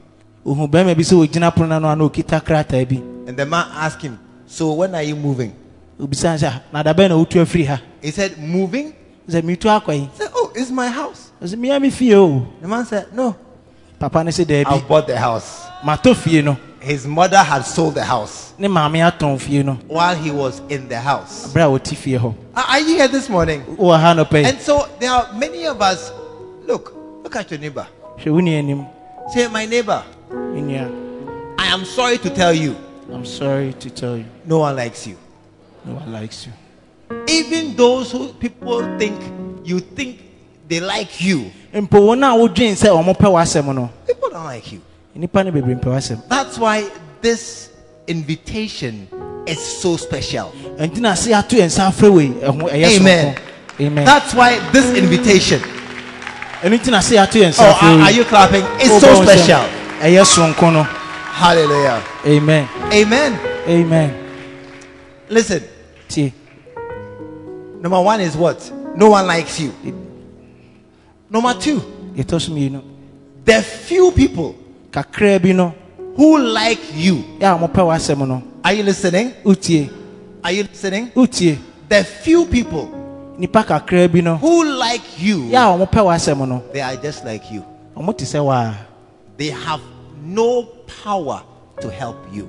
[0.45, 3.45] ohun bɛrima bi sɛ ogyina pono no ano a na okita krataa bi And the
[3.45, 4.19] man asked him,
[4.55, 5.51] So when are you moving?
[5.99, 8.93] obisa no sɛ "Ah, na dabɛn na wotu afiri ha He said, Moving?
[9.29, 11.31] sɛ metu akɔ yi He said, Oh, it's my house.
[11.43, 13.35] ɔsɛ mea me fie o The man said, No,
[13.99, 15.65] papa no sɛ I've bought the house.
[15.83, 20.15] matɔ fie no His mother had sold the house ne maame atɔn fie no while
[20.15, 21.51] he was in the house.
[21.51, 23.61] berɛ a wɔte fie hɔ Are are you here this morning?
[23.77, 26.13] wowɔ ha nɔpɛ yi And so there are many of us.
[26.65, 27.85] Look, look at your neighbor.
[28.19, 28.85] hwɛ wo nua anim
[29.33, 30.87] Say, My neighbor, me nua
[31.59, 32.73] I am sorry to tell you,
[33.13, 35.17] i'm sorry to tell you no one likes you.
[35.86, 36.53] no one likes you
[37.27, 39.19] Even those who people think
[39.63, 40.21] you think
[40.67, 44.71] they like you, mpo wɔn a wodwen sɛ ɔmo pɛ w'asɛm no people don't like
[44.71, 44.81] you.
[45.17, 46.89] nnipa no bebree mpɛ w'asɛm That's why
[47.21, 47.69] this
[48.08, 49.08] invitation
[49.45, 50.51] is so special.
[50.77, 53.36] ɛnti na ase ato yɛn nsa afrɛ wei ɛho ɛyɛ Amen.
[53.79, 55.60] amen That's why this invitation.
[56.62, 58.63] ɛno nti na ase ato yɛn nsa Oh, are, are you clapping?
[58.79, 59.65] It's so special.
[61.36, 62.01] Hallelujah.
[62.25, 63.39] amen Amen.
[63.67, 64.24] amen
[65.29, 65.63] Listen,
[66.07, 66.33] tie
[67.81, 68.71] number one is what?
[68.95, 69.71] No one likes you.
[71.29, 71.79] Number two,
[72.15, 72.81] yɛtɔ so mmienu
[73.43, 74.55] the few people
[74.91, 75.73] kakraa bi no
[76.15, 77.15] who like you.
[77.39, 79.31] yɛ a mopɛ w'asɛm no Are you listening?
[79.43, 79.89] wotie
[80.43, 81.11] Are you listening?
[81.11, 81.57] wotie
[81.89, 86.63] The few people nipa kakraa bi no who like you, yɛ a wɔpɛ w'asɛm no
[86.71, 87.63] they are just like you.
[87.97, 88.73] ɔmo te sɛ waa
[89.38, 89.81] They have
[90.23, 90.63] no
[91.03, 91.43] power
[91.81, 92.45] to help you.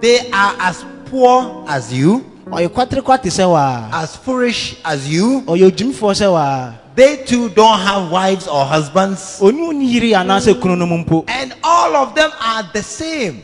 [0.00, 5.42] They are as poor as you, ɔyɛ kwaterekwa te sɛ waa as foolish as you.
[5.46, 9.38] ɔyɛ odwumfoɔ sɛ waa They too don't have wives or husbands.
[9.40, 13.42] ɔni ɔni yiri anaasɛ kunu no And all of them are the same.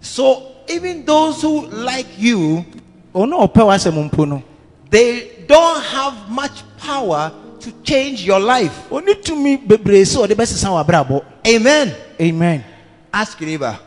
[0.00, 2.64] So even those who like you,
[3.14, 4.42] ɔno a ɔpɛ w'asɛm mpo no
[4.90, 8.88] they don't have much power to change your life.
[8.90, 11.94] ɔni tumi bebree sɛ ɔde bɛsesa w'abrabɔ Amen.
[12.20, 12.64] amen
[13.12, 13.85] Ask your neighbor, sɛ wo nua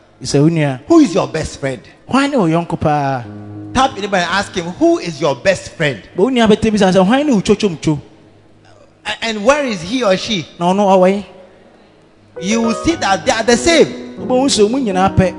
[0.86, 1.82] who is your best friend?
[2.08, 2.78] hwan ne wo yɔnko
[3.72, 6.02] Tap neighbor and ask him, who is your best friend?
[6.16, 7.98] bɛ wo nua bɛtɛ bi sa sɛ hwan ne wo twotwomtwo
[9.06, 10.46] A- And where is he or she?
[10.58, 11.26] No, no, away.
[12.40, 14.16] You will see that they are the same.
[14.18, 15.34] wobɛhu sɛ ɔmu nyinaa pɛ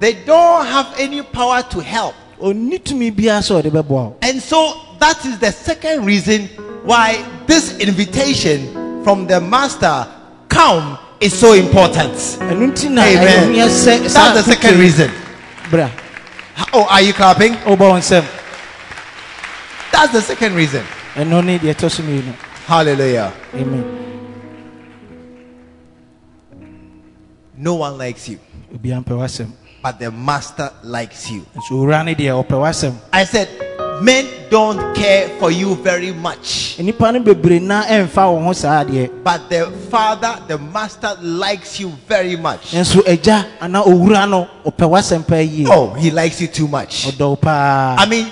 [0.00, 2.14] They don't have any power to help.
[2.40, 6.48] ɔnni tumi biara sɛ ɔde bɛboa wo And so that is the second reason
[6.84, 10.06] why this invitation from the master
[10.48, 12.12] come is so important.
[12.14, 13.54] ɛno nti na Amen.
[13.60, 15.10] Oh, That's the second reason.
[16.72, 17.54] Oh, are you clapping?
[17.64, 18.24] wobɔ wo nsɛm
[19.92, 20.84] That's the second reason.
[21.16, 22.34] ɛno ne deɛ ɛtɔ so mmienu
[22.66, 23.32] Hallelujah.
[23.54, 23.84] amen
[27.56, 28.38] No one likes you,
[28.72, 29.50] obiara mpɛ w'asɛm
[29.82, 31.44] but the master likes you.
[31.56, 33.48] nso owura ne deɛ ɔpɛ w'asɛm I said,
[34.02, 38.84] men don't care for you very much, nnipa no bebree na ɛmfa wɔn ho saa
[38.84, 42.72] adeɛ but the father, the master likes you very much.
[42.72, 47.06] nso agya anaa owura no ɔpɛ w'asɛm paa yie Oh, he likes you too much.
[47.06, 48.26] ɔdɔ wo paa I mean,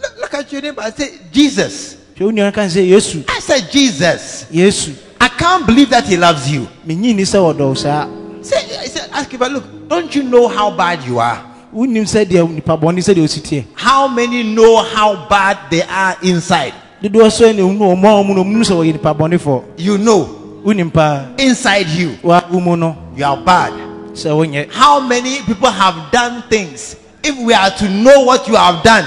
[0.00, 0.82] look, look at your neighbor.
[0.82, 1.96] I say, Jesus.
[2.16, 4.46] hwɛ wo nua ka sɛ yesu I said, Jesus.
[4.52, 6.66] yesu I can't believe that he loves you.
[6.86, 8.08] menyi ni sɛ ɔdɔ wo saa
[8.42, 11.44] Say, I said, ask him, but look, don't you know how bad you are?
[11.74, 16.74] Wonim sɛdeɛ nipa bɔne sɛdeɛ ɔsi teɛ How many know how bad they are inside?
[17.02, 20.28] dodoɔ so ne hunu ɔmo a ɔmo no ɔmo sɛ wɔyɛ nipa bɔnefoɔ You know,
[20.64, 23.72] wonim paa inside you, wa wo mu no you are bad.
[24.12, 26.96] sɛ wonyɛ How many people have done things?
[27.22, 29.04] If we are to know what you have done,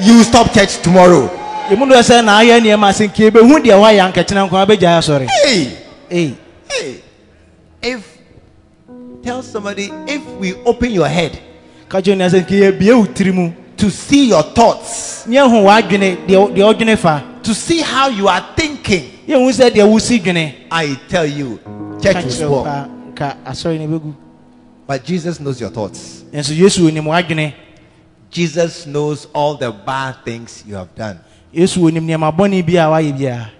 [0.00, 1.28] you stop church tomorrow.
[1.70, 5.26] ɛmu doɔ sɛ na ayɛ nneɛma ase nka ebehu deɛ wayɛ ankakyena nkwa abɛgya asɔre
[5.44, 5.68] Hey,
[6.10, 6.34] ei
[6.68, 6.94] hey.
[7.82, 8.11] If
[9.22, 11.38] tell somebody if we open your head
[11.88, 15.62] ka kyerɛ nea sɛ nka yɛbie wo tiri mu to see your thoughts, ne yɛhu
[15.64, 17.22] w'adwene deɛ deɛ fa.
[17.42, 21.58] to see how you are thinking, yɛhu sɛ deɛ wosi dwene I tell you,
[22.00, 22.64] church will kyerɛ wo spoil.
[22.64, 24.14] paa nka asɔre no bɛgu
[24.86, 26.24] But Jesus knows your thoughts.
[26.32, 27.52] nso yesu onim
[28.30, 31.20] Jesus knows all the bad things you have done.
[31.54, 33.50] yesu onim nneɛma bɔne bi a wayɛ biara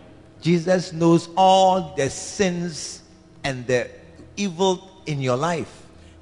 [0.40, 3.02] Jesus knows all the sins
[3.44, 3.86] and the
[4.36, 5.68] evil in your life.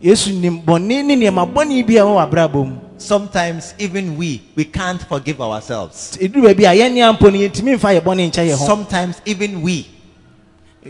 [0.03, 4.65] yesu nim bɔne ne nneɛma bɔne bi a wɔwɔ abrabɔ mu Sometimes even we we
[4.65, 6.17] can't forgive ourselves.
[6.21, 9.61] ɛduru baabi a yɛnnea mpo no yɛntumi mfa yɛ bɔne nkyɛ yɛ ho Sometimes even
[9.63, 9.87] we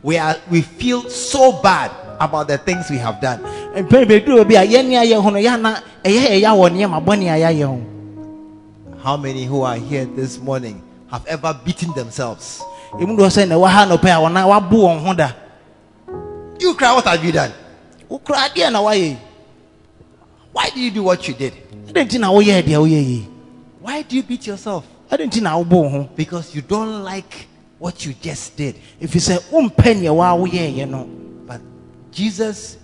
[0.03, 3.40] we are we feel so bad about the things we have done.
[3.74, 7.38] mpɛn bɛduru baabi a yɛnnea yɛ ho no yɛana ɛyɛ ɛya wɔ nneɛma bɔne a
[7.38, 7.81] yɛayɛ ho
[9.03, 12.62] How many who are here this morning have ever beaten themselves?
[12.94, 15.33] ɛmu deɛ sɛ na ɛwɔ ha nɔpɛ a wɔna wabo wɔn ho da
[16.61, 17.50] You cry, what have you done?
[18.10, 19.16] Wokora adeɛ na woayɛ
[20.52, 21.52] Why do you do what you did?
[21.86, 23.26] ɛdɛn nti na woyɛɛ deɛ woyɛ yi
[23.80, 24.84] Why do you beat yourself?
[25.10, 27.46] nti na wobɔ wo ho Because you don't like
[27.78, 28.74] what you just did.
[29.00, 31.08] ɛfiri sɛ wompɛ neɛ waa woyɛɛyɛ no
[31.46, 31.60] But
[32.12, 32.76] Jesus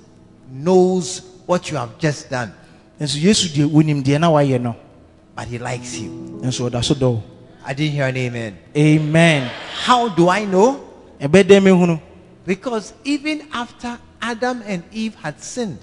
[0.51, 2.53] knows what you have just done,
[3.01, 4.77] nso yesu deɛ wonim deɛ na wayɛ no
[5.35, 6.41] but He likes you.
[6.43, 7.23] nso ɔda so dɔ wo
[7.65, 8.57] I didn't hear an amen.
[8.77, 9.51] amen
[9.83, 10.81] How do I know?
[12.47, 15.79] Because even after Adam and Eve had sinned,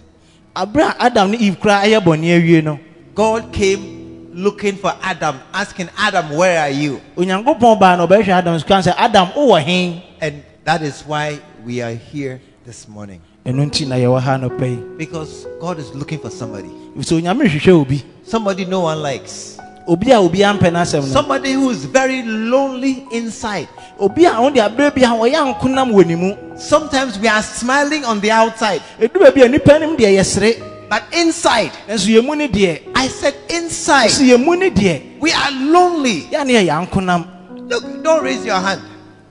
[0.56, 2.80] aberɛ a adam ne eve koraa ɛyɛ bɔne awie no
[3.16, 7.00] God came looking for Adam, asking Adam, Where are you?
[7.16, 11.82] onyankopɔn baa na ɔbɛhwɛ adam so sɛ adam wowɔ he And that is why we
[11.82, 13.22] are here this morning.
[13.46, 16.70] ɛno nti na yɛwɔ ha nɔpɛ yi Because God is looking for somebody.
[16.98, 19.58] ɛfiri sɛ onyame hwehwɛ obi Somebody no one likes.
[19.88, 21.08] Obi a obi ampɛ n'asɛm no.
[21.08, 23.68] Somebody who is very lonely inside.
[24.00, 26.36] obi a ɔde aberɛ bi a ɔyɛ ankonam wɔ ne mu.
[26.58, 30.70] Sometimes we are smiling on the outside, ɛdu baabi a nnipa nim deɛ yɛsere.
[30.90, 32.82] But inside, nanso yɛn mu ne deɛ.
[32.96, 35.20] I said inside, si yɛn mu ne deɛ.
[35.20, 36.22] we are lonely.
[36.32, 37.28] yɛa ne yɛyɛ ankonam
[37.70, 38.82] Look, don't raise your hand.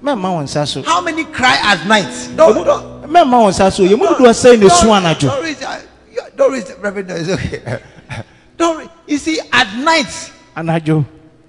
[0.03, 0.83] mɛmma wɔn nsa so.
[0.83, 2.09] How many cry at night?
[2.37, 3.85] Don't, don't, mɛmma wɔn nsa so.
[3.85, 5.21] Yɛn mu dodoɔ sɛn na esu don't, anadwo.
[5.29, 5.71] don't raise your,
[6.13, 7.81] you- don't raise, Reverend, it's okay.
[8.59, 11.05] Don't, you see, at night anadwo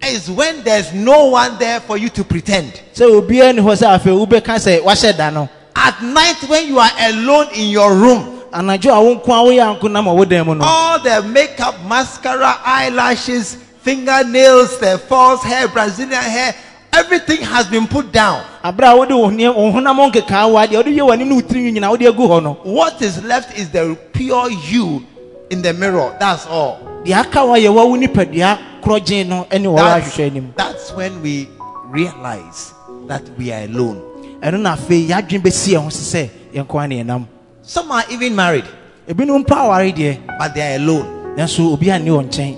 [0.06, 2.82] is when there's no one there for you to pretend.
[2.94, 6.78] sɛ obiara ni hɔ sɛ afei wobɛka sɛ wahyɛ da no At night when you
[6.80, 10.56] are alone in your room, anadwo a wo nko a woyɛ ankonam a wodan mu
[10.56, 16.54] no all the makeup, mascara, eyelashes, fingernails, the false hair, Brazilian hair,
[16.92, 18.44] everything has been put down.
[18.63, 21.74] aberɛ a wode wo wo honam nkekaawa wa deɛ wode yɛ w'anim ne wo tirinwi
[21.80, 25.06] nyinaa wode agu hɔ no What is left is the pure you
[25.50, 26.16] in the mirror.
[26.20, 26.93] That's all.
[27.06, 30.92] Deɛ aka wa yɛ wa wo nipadua korɔgyen no ne wɔ wɔ ahwehwɛ anim that's
[30.94, 31.48] when we
[31.89, 32.74] realize
[33.08, 34.02] that we are alone.
[34.42, 37.26] ɛno na afei yɛadwene bɛsi yɛn ho sɛ yɛn nko a ne yɛnam
[37.66, 38.66] Some are even married,
[39.08, 41.36] ebinom mpo aware deɛ but they are alone.
[41.38, 42.58] nanso obi anni wɔn nkyɛn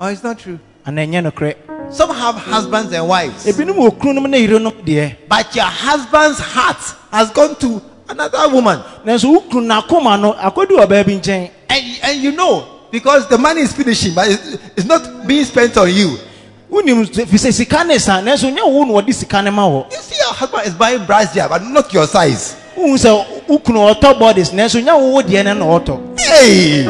[0.00, 0.58] Oh, it's not true.
[0.86, 1.54] anaa ɛnyɛ nokorɛ
[1.92, 6.78] Some have husbands and wives, ebinom wɔ kununom ne yerenom deɛ but your husband's heart
[7.10, 8.80] has gone to another woman.
[9.04, 13.38] nanso wo kunu n'akoma no akɔdi ɔbaa bi nkyɛn And, and you know, because the
[13.38, 14.28] money is finishing, but
[14.76, 16.18] it's, not being spent on you.
[16.70, 19.96] wonim fi sɛ sika ne sa nanso nyɛ wo na wɔde sika ne ma You
[19.98, 22.54] see, your husband is buying brassiere, but not your size.
[22.76, 26.86] wohu sɛ wo kunu ɔtɔ bodies nanso nyɛ wo wo deɛ no na ɔtɔ Hey!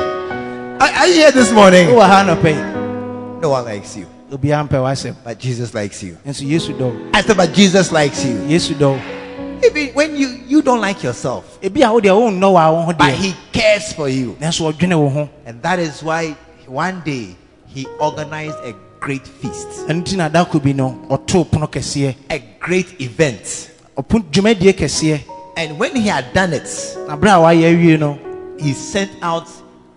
[0.81, 1.89] Are, you here this morning?
[1.89, 6.17] wowɔ ha anɔpɛ yi No one likes you, obiara mpɛ w'asɛm but Jesus likes you.
[6.27, 7.11] nso yesu dɔ wo.
[7.15, 8.35] I said, but Jesus likes you.
[8.49, 9.22] yesu dɔ wo.
[9.65, 12.83] Even when you, you don't like yourself, ebi a wo deɛ wonnɔ wɔ a wo
[12.83, 14.37] ho but He cares for you.
[14.41, 17.37] nanso ɔdwene wo ho And that is why one day
[17.69, 22.39] He organized a great feast, ɛno nti na adako bi no ɔtoo pono kɛseɛ a
[22.61, 23.71] great event.
[23.97, 25.21] ɔpo dwumadie kɛseɛ
[25.57, 28.19] And when He had done it, na berɛ a wayɛ awie no
[28.59, 29.49] He sent out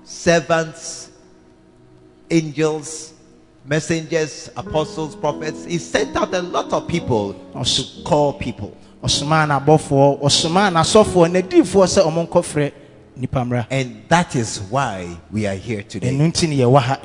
[0.04, 1.10] servants,
[2.30, 3.14] angels,
[3.66, 5.66] messengers, apostles, prophets.
[5.66, 8.76] He sent out a lot of people to call people.
[9.06, 12.72] Ɔsomaa n'abɔfoɔ ɔsomaa n'asɔfoɔ n'adiifoɔ sɛ ɔmo nkɔfrɛ
[13.18, 16.12] nipa mmra And that is why we are here today.
[16.12, 16.98] ɛno nti ne yɛwɔ ha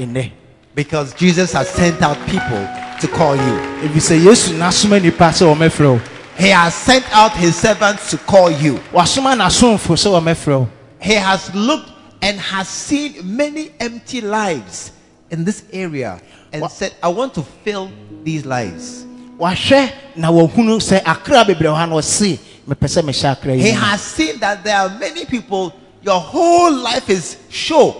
[0.74, 2.66] Because Jesus has sent out people
[3.00, 3.88] to call you.
[3.88, 5.46] ɛfiri sɛ yesu n'asoma nipa sɛ
[5.86, 6.00] wo
[6.38, 8.74] He has sent out his servants to call you.
[8.92, 10.68] wasoma n'asomfo sɛ
[11.00, 11.90] He has looked
[12.22, 14.92] and has seen many empty lives
[15.30, 16.20] in this area
[16.52, 17.90] and Wha- said, I want to fill
[18.24, 19.06] these lives.
[19.40, 23.72] Wahwɛ na wahunu sɛ akra bebree ha na ɔse mepɛ sɛ mehyɛ akra He yi
[23.72, 25.72] mu." has seen that there are many people,
[26.03, 27.96] your whole life is show.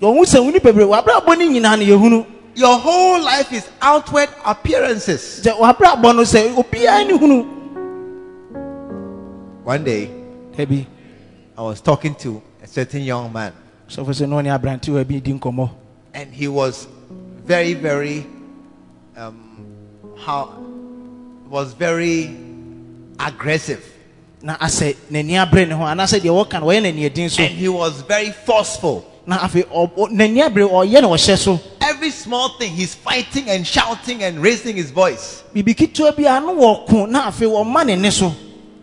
[0.00, 4.28] ɔhu sɛ wo nipa bebree wabrabɔ no nyinaa no yɛhunu Your whole life is outward
[4.44, 5.40] appearances.
[5.44, 7.54] sɛ wabrabɔ no sɛ obiara ne hunu
[9.64, 10.10] One day,
[10.56, 10.86] dabi
[11.56, 13.52] I was talking to a certain young man,
[13.88, 15.70] sɔfo sɛ ne ɔne aberantewa bi di nkɔmmɔ
[16.14, 16.88] and he was
[17.44, 18.26] very, very,
[19.16, 19.47] um,
[20.18, 20.54] how,
[21.48, 22.36] was very
[23.18, 23.84] aggressive.
[24.42, 27.52] na asɛ n'ani abere ne ho anaasɛ deɛ wɔka no wɔyɛ n'ani adin so And
[27.54, 29.04] he was very forceful.
[29.26, 33.66] na afei ɔ- n'ani abere ɔyɛ na ɔhyɛ so Every small thing, he's fighting and
[33.66, 35.42] shouting and raising his voice.
[35.54, 38.32] biribi ketewa bi a no wɔko na afei ne so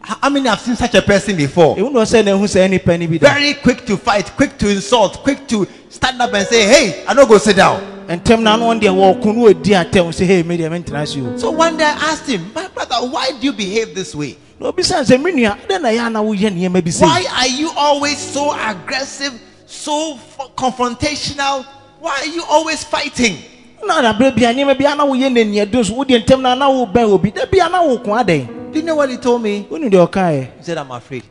[0.01, 1.77] How many have seen such a person before?
[1.77, 4.57] ɛhu na ɔsɛ na ɛhu sɛ nipa no bi da Very quick to fight, quick
[4.57, 7.94] to insult, quick to stand up and say, Hey, I don't go sit down.
[8.07, 11.37] Ntɛm na ano deɛ wɔko no ɔdi atɛm sɛ hei me deɛ mentena ase o
[11.37, 14.37] So one day I asked him, My brother, why do you behave this way?
[14.59, 17.47] na obisa sɛ me nua dɛn na yɛ ana woyɛ nneɛma bi sɛ Why are
[17.47, 19.33] you always so aggressive,
[19.65, 20.17] so
[20.55, 21.65] confrontational?
[21.99, 23.37] Why are you always fighting?
[23.85, 27.09] na naberɛ bia nneɛma bi ana woyɛ n'ani adin so wodeɛ ntɛm na ana wobɛn
[27.09, 29.65] obi da bia na woko adɛn Do you know what he told me?
[29.69, 31.23] wonim deɛ ɔkaeɛ He said, I'm afraid.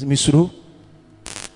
[0.00, 0.50] mesuro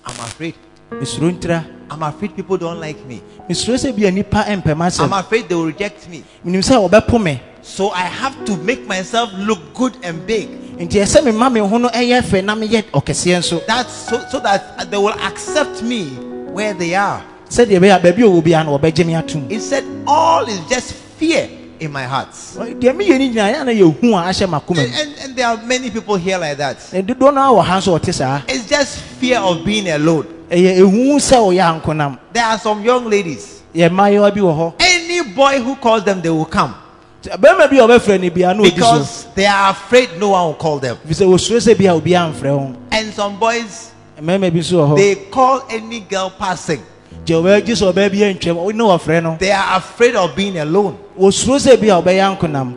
[0.05, 0.53] I'm afraid.
[0.99, 3.21] Mesuro ntira I'm afraid people don't like me.
[3.49, 6.23] mesuro sɛ bia nnipa mpɛm I'm afraid they will reject me.
[6.45, 10.49] menim sɛ wɔbɛpo me So I have to make myself look good and big.
[10.77, 14.39] nti ɛsɛ mema me ho no ɛyɛ fɛ na meyɛ ɔkɛseɛ nso That's so, so
[14.39, 16.05] that they will accept me
[16.51, 17.23] where they are.
[17.49, 20.59] sɛdeɛ ɛbɛyɛ a baabi a ɔwɔ biara no wɔbɛgye me atom He said, All is
[20.69, 21.47] just fear
[21.79, 22.31] in my heart.
[22.31, 25.57] deɛ meyɛ no nyinaa yɛ na a ahyɛ makoma And, mu and, and there are
[25.57, 26.77] many people here like that.
[26.93, 29.87] Eh, na dodoɔ no a wɔ ha nso ɔte saa It's just fear of being
[29.89, 30.27] alone.
[30.53, 33.61] Ɛyɛ ehu sɛ ɔyɛ ankonam There are some young ladies.
[33.73, 36.75] yɛ mmayewa bi wɔ hɔ Any boy who calls them, they will come.
[37.23, 40.45] bɛrima bi a ɔbɛfrɛ no biara na ɔdi so Because they are afraid no one
[40.47, 40.97] will call them.
[41.07, 44.73] ɛfiri sɛ wɔsuro sɛ bi a obiara mfrɛ ho And some boys, mmarima bi nso
[44.77, 46.81] wɔ hɔ they call any girl passing.
[47.25, 50.97] gye ɔbɛgye sɛ ɔbaa bi antwam ne wɔfrɛ no They are afraid of being alone.
[51.17, 52.75] wɔsuro sɛ bi a ɔbɛyɛ ankonam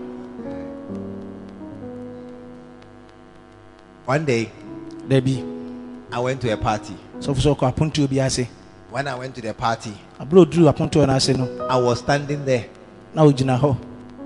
[4.06, 4.50] One day,
[5.08, 5.42] dabi
[6.12, 6.94] I went to a party.
[7.20, 8.46] Sɔfo sɛ ɔkɔ apontoɔ bi ase.
[8.90, 11.66] When I went to the party, aberɛ ɔduru apontoɔ no ase no.
[11.68, 12.66] I was standing there.
[13.14, 13.76] na ɔgyina hɔ.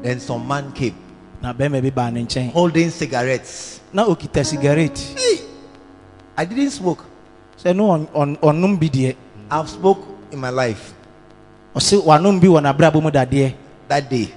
[0.03, 0.95] Then some man came.
[1.43, 2.53] Na bɛrima bi baa ne nkyɛn.
[2.53, 3.81] Holding cigarettes.
[3.93, 4.99] na ɔkita cigarette.
[5.17, 5.41] Hey,
[6.37, 7.05] I didn't smoke.
[7.63, 9.17] sɛ no ɔn- ɔn- ɔnom bi deɛ.
[9.51, 10.93] I've smoked in my life.
[11.75, 13.55] Ɔse wanom bi wɔ n'abrabɔ mu dadeɛ.
[13.89, 14.33] That day.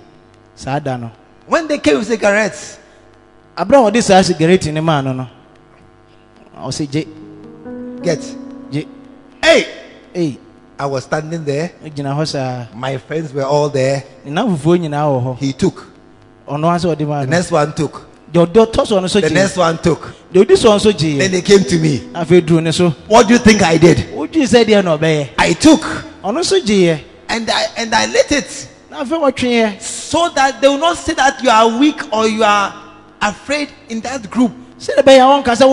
[0.56, 1.12] saa da no.
[1.48, 2.78] When they came with cigarettes,
[3.58, 5.28] aberɛ a wɔde saa cigarette ne maa no no
[6.58, 7.06] ɔse gye.
[8.04, 8.22] Get.
[9.54, 9.66] Gye
[10.14, 10.38] Hey,
[10.80, 11.72] I was standing there.
[11.84, 14.04] gyina hɔ saa My friends were all there.
[14.26, 15.88] ne nam fufuo nyinaa wɔ hɔ He took.
[16.48, 18.06] ɔno ase ɔde maa The next one took.
[18.32, 20.14] deɛ ɔde ɔtɔ so ɔno nso The next one took.
[20.34, 22.00] deɛ ɔdi so ɔno nso Then they came to me.
[22.14, 23.98] afei duru ne so What do you think I did?
[24.14, 25.82] wodwii sɛ deɛ na ɔbɛyɛ I took
[26.24, 30.68] ɔno nso gyeeɛ and I and I lit it na afei wɔtweeɛ so that they
[30.68, 32.74] will not say that you are weak or you are
[33.22, 34.52] afraid in that group.
[34.78, 35.64] Some of you, are, nipakuo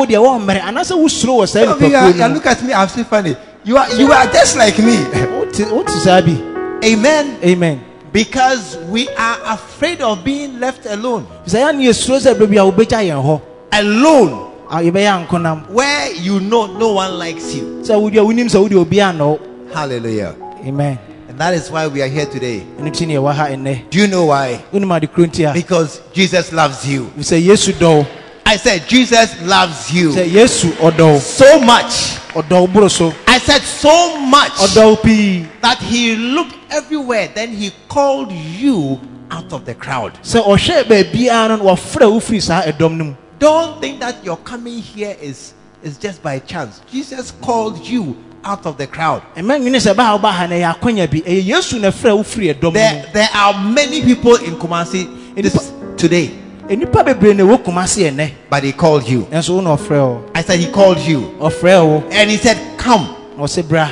[2.14, 2.72] you are- mu look at me.
[2.72, 3.34] I'm still funny.
[3.64, 4.96] You are you are just like me.
[5.36, 6.36] wote wote saa bi
[6.84, 7.36] Amen.
[7.44, 7.80] amen
[8.12, 11.26] Because we are afraid of being left alone.
[11.46, 13.40] sɛ yɛ ne yɛsuro sɛ berɛ bi a wobɛgya yɛn hɔ
[13.72, 17.82] Alone, a yɛbɛyɛ ankonam where you know no one likes you.
[17.84, 19.38] sɛ wodeɛ wonim sɛ wode obiaa nnɔ wo
[19.74, 20.34] Hallelujah.
[20.66, 20.98] amen
[21.28, 22.64] And that is why we are here today.
[22.78, 24.64] ɛno nti ne yɛwɔ ha ɛnnɛ Do you know why?
[24.72, 27.10] wonim ade kuro nti a Because Jesus loves you.
[27.18, 28.06] sɛ yesu dɔ wo
[28.46, 32.16] I said Jesus loves you sɛ yesu ɔdɔ wo so much.
[32.34, 37.28] Ɔdɔ wo boro so I said so much that he looked everywhere.
[37.34, 39.00] Then he called you
[39.30, 40.14] out of the crowd.
[40.22, 44.36] sɛ ɔhwɛ baabiara no na wɔfrɛ wo firi saa ɛdɔm no Don't think that your
[44.38, 46.82] coming here is, is just by chance.
[46.92, 48.14] Jesus called you
[48.44, 49.22] out of the crowd.
[49.36, 52.22] ɛmɛ nwene sɛ baa woba ha na ɛyɛ akwanya bi ɛyɛ yesu na frɛ wo
[52.22, 56.39] firi ɛdɔm no There, there are many people in Kumasi this, today,
[56.76, 59.22] nnipa bebree na ɛwɔ kuma se ɛnɛ but he called you.
[59.30, 61.20] ɛnso wo na ɔfrɛ wo I said he called you.
[61.40, 63.14] ɔfrɛ wo And he said, Come.
[63.36, 63.90] na ɔse bra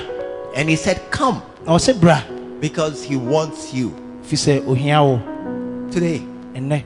[0.55, 1.43] And he said, Come.
[1.66, 2.22] na ɔse bra
[2.61, 3.95] Because he wants you.
[4.22, 5.20] fi sɛ ohia wo
[5.91, 6.22] Today,
[6.55, 6.83] ɛnɛ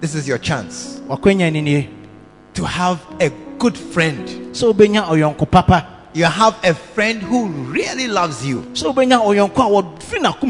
[0.00, 1.88] this is your chance wakwanya ni nie
[2.54, 4.28] to have a good friend.
[4.52, 8.64] sɛ wobɛnya ɔyɔnko papa You have a friend who really loves you.
[8.74, 9.58] so wobɛnya ɔyɔnko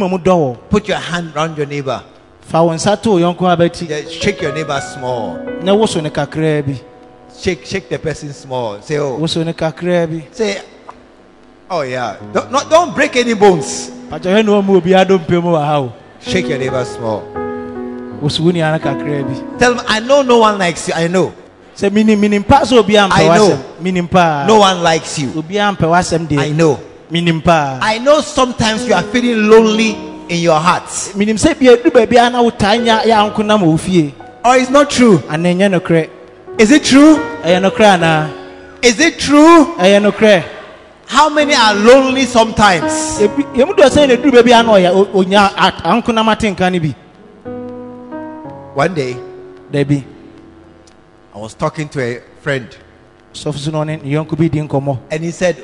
[0.02, 2.02] a mu dɔ Put your hand around your neighbor.
[2.46, 5.38] Fa wo nsa to ɔyɔnko abɛti Yeah, shake your neighbor small.
[5.62, 6.80] na woso ne kakraa bi
[7.36, 8.80] Shake, shake the person small.
[8.80, 10.60] Say, oh, woso ne kakraa bi say,
[11.70, 12.16] oh yeah.
[12.32, 13.90] Don't, not, don't break any bones.
[14.10, 17.22] pakyɛhwɛ ne ɔmu obi adompe mu wɔ ha o Shake your neighbor small.
[18.22, 20.94] woso wo nua no kakraa bi Tell me I know no one likes you.
[20.94, 21.32] I know.
[21.76, 23.48] sɛ minim minim paa sɛ obi ampɛ I know.
[23.82, 25.32] w'asɛm paa No one likes you.
[25.36, 26.78] obi ampɛ w'asɛm I know.
[27.10, 29.96] minim paa I know sometimes you are feeling lonely
[30.28, 30.84] in your heart.
[31.16, 34.12] minim sɛ bia du baabi a na wotaa nya yɛ anko nam wɔ
[34.44, 35.22] Or it's not true.
[36.58, 37.16] Is it true?
[37.42, 38.30] ɛyɛ nokorɛ anaa
[38.82, 39.64] Is it true?
[41.06, 43.18] How many are lonely sometimes?
[43.20, 46.26] Ebi- yɛmu dɔ sɛ ne duru baabi a na ɔyɛ o- onya at- anko nam
[46.26, 46.94] atenka no bi
[48.74, 49.16] One day,
[49.72, 50.02] dabi,
[51.34, 52.68] I was talking to a friend,
[53.32, 55.56] sɔfo so na ɔne ne yɔnko bi and he said,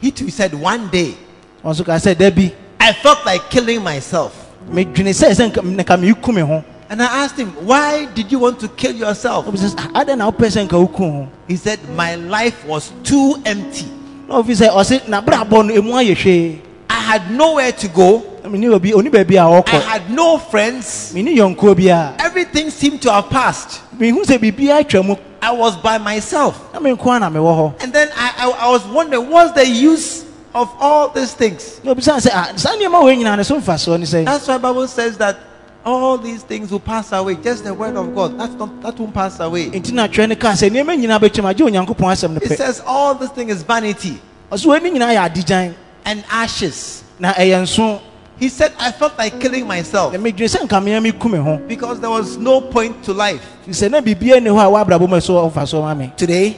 [0.00, 1.14] he too said, one day
[1.62, 2.52] kaa sɛ dabi
[2.88, 4.32] I felt like killing myself.
[4.70, 8.38] medwene sɛ sɛ nka- nka meeku me ho And I asked him, why did you
[8.38, 9.44] want to kill yourself?
[9.46, 12.92] ɔbi sɛ "Ah, adɛn na wopɛ sɛ nka woku ho He said, my life was
[13.04, 13.84] too empty.
[14.26, 16.58] na ɔfi sɛ ɔse nabrabɔ no ɛmu ayɛ hwee
[16.90, 18.22] I had nowhere to go.
[18.42, 21.12] Na mene obi ɔni baabi a I had no friends.
[21.14, 23.80] mene yɔnkoɔ biaa Everything seemed to have passed.
[23.98, 26.72] mehu sɛ biribiaa atwa mu I was by myself.
[26.72, 30.24] na menko a na mewɔ And then I, I, I was wondering, what's the use
[30.58, 31.80] of all these things?
[31.84, 34.58] na obisa sɛ "Ah, saa nneɛma wɔ nyinaa ne so mfasoɔ ne sɛ That's why
[34.58, 35.36] Bible says that
[35.84, 37.36] all these things will pass away.
[37.36, 38.38] Just the word of God.
[38.38, 39.70] That's not that won't pass away.
[39.70, 42.82] enti na atwerɛ no kaa sɛ nneɛma nyinaa bɛtwam agye onyankopɔn asɛm no It says
[42.86, 44.20] all this thing is vanity
[44.52, 47.02] ɔso wɔni nyinaa yɛ adigyan and ashes.
[47.18, 48.00] na ɛyɛ nso
[48.40, 51.56] He said, I felt like killing myself na medwene sɛ nka mea meku me ho
[51.66, 53.42] because there was no point to life.
[53.66, 56.12] Firi sɛ na biribiaa ni hɔ a woabrabɔ mu a ɛso ɔfa so ma me
[56.16, 56.56] Today,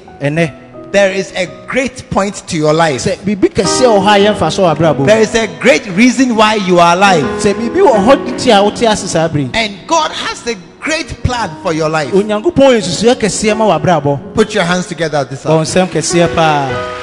[0.93, 3.03] there is a great point to your life.
[3.05, 5.87] sɛ biribi kɛseɛ wɔ hɔ a yɛmfa so wɔ abrabɔ mu There is a great
[5.89, 7.25] reason why you are alive.
[7.41, 10.55] sɛ biribi wɔ hɔ ti a wote ase saa bere yi, And God has a
[10.81, 12.13] great plan for your life.
[12.13, 15.63] onyankopɔn yɛ nsusuɛ kɛseɛ ma w'abrabɔ Put your hands together at this hour.
[15.63, 16.97] nsɛm kɛseɛ paa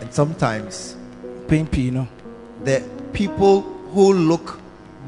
[0.00, 0.96] And sometimes
[1.46, 2.06] mpɛn pii no
[2.64, 2.82] the
[3.12, 3.62] people
[3.92, 4.58] who look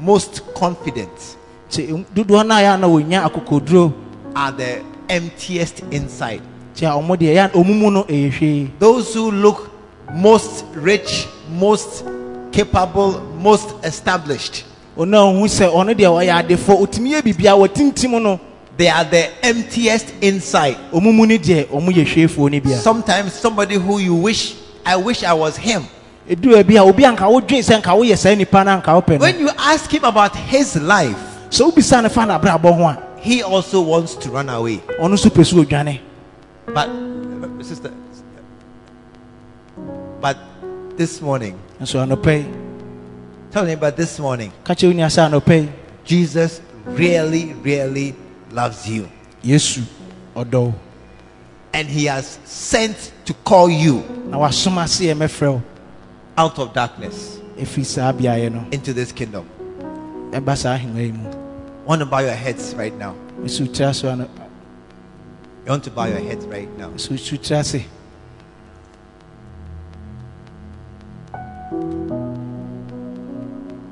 [0.01, 1.37] most confident
[1.69, 3.93] nti um, dodoɔ no a yɛ a na wɔnya akokoduro
[4.35, 6.41] are the emptiest inside.
[6.75, 9.69] nti a ɔmo deɛ yɛ a ɔmo mu no eh, ɛyɛ hwee Those who look
[10.13, 12.03] most rich, most
[12.51, 14.65] capable, most established,
[14.97, 18.39] ɔno a ɔhu sɛ ɔno deɛ ɔyɛ adefo ɔtumi yɛ biribia wɔtintim no
[18.77, 20.77] they are the emptiest inside.
[20.91, 24.95] ɔmo mu no deɛ ɔmo yɛ hweefoɔ no bia Sometimes somebody who you wish, I
[24.95, 25.85] wish I was him.
[26.29, 29.17] Ɛduru bi a obi anka wodwen sɛ nka woyɛ saa nnipa no anka wopɛ no.
[29.19, 31.17] When you ask him about his life,
[31.49, 34.77] sɛ wobisa no fa n'abrabɔ ho a he also wants to run away.
[34.99, 35.99] ɔno nso pɛ so odwane.
[36.65, 36.89] But,
[37.63, 37.91] sister,
[40.19, 40.37] but
[40.97, 42.45] this morning, nso anɔpɛ yi.
[43.51, 45.69] tell me about this morning, ka kyerɛ wo nua sɛ anɔpɛ
[46.03, 48.15] Jesus really, really
[48.51, 49.07] loves you.
[49.43, 49.81] yesu
[50.35, 50.73] ɔdɔ
[51.73, 54.03] And he has sent to call you.
[54.27, 55.61] Na wasom ase yɛ mɛfrɛ wo
[56.37, 59.45] out of darkness ɛfiri saa beaeɛ no into this kingdom.
[60.31, 61.13] ɛba saa ahengua yi
[61.85, 63.15] want to bow your heads right now.
[63.43, 63.49] You
[65.67, 66.89] want to bow your heads right now.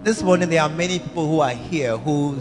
[0.03, 2.35] This morning, there are many people who are here who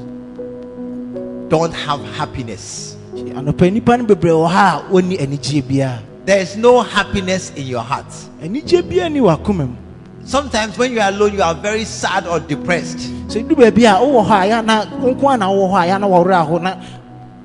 [1.49, 2.95] don't have happiness.
[3.15, 7.67] anɔpɛ nnipa no bebree wɔ ha a wɔnni anigyeɛ biara There is no happiness in
[7.67, 8.07] your heart.
[10.25, 12.41] Anigyeɛ biara ni wakoma mu Sometimes, when you are alone, you are very sad or
[12.41, 12.99] depressed.
[13.29, 15.37] sɛ du baabi a ah, oh, wowɔ hɔ a ah, yɛ na oh, nko a
[15.37, 16.77] na oh, wowɔ hɔ a ah, yɛ na wɔwerɛ aho na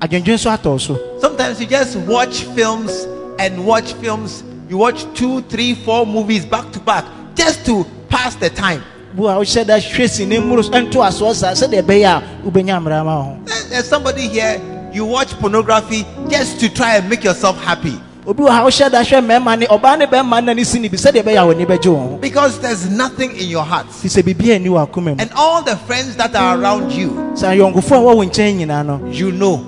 [0.00, 3.06] adwendwen so atɔ so Sometimes you just watch films
[3.38, 4.44] and watch films.
[4.68, 7.04] You watch two, three, four movies back to back
[7.34, 8.82] just to pass the time.
[9.14, 12.80] bu a wohyɛ da hwɛ sine mmoro so ɛnto asoɔ saa sɛdeɛ ɛbɛyɛ a wobɛnya
[12.80, 13.36] mmara ma ho
[13.70, 14.60] There's somebody here,
[14.94, 18.00] You watch pornography just to try and make yourself happy.
[18.26, 20.88] Obi wɔ ha wohyɛ da hwɛ mmarima ne ɔbaa ne bɛrima no n'ani si ne
[20.88, 23.86] bi sɛdeɛ ɛbɛyɛ a w'ani bɛgye wɔn ho Because there's nothing in your heart.
[23.92, 27.10] fi sɛ biribi ani wɔ akoma mu And all the friends that are around you,
[27.34, 29.64] sɛ ayɔnkofoɔ a wɔwɔ nkyɛn nyinaa no you know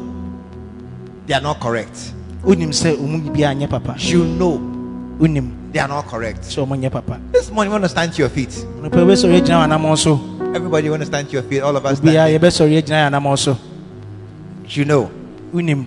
[1.26, 2.12] they are not correct.
[2.44, 4.58] wonim sɛ ɔmu biara nyɛ papa You know
[5.18, 6.44] wonim they are not correct.
[6.44, 8.50] sɛ ɔmo nyɛ papa This morning, you want to stand to your feet.
[8.80, 10.20] nopɛ yɛbɛsɔre agyina wɔ anammɔn so
[10.54, 11.60] Everybody, want to stand to your feet.
[11.60, 11.98] All of us.
[11.98, 12.14] Standing.
[12.40, 13.58] yɛbɛsɔre agyina yɛ anammɔn so
[14.70, 15.10] You know.
[15.52, 15.84] wonim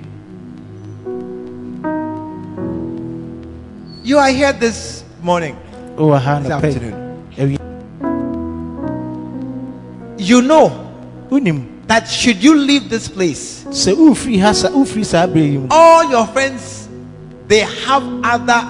[4.09, 5.53] You are here this morning,
[5.95, 6.97] ha this afternoon.
[10.17, 10.73] You know
[11.85, 15.67] that should you leave this place, sɛ wofiri ha sa wofiri saa berɛ yi mu
[15.69, 16.89] all your friends
[17.47, 18.65] they have other.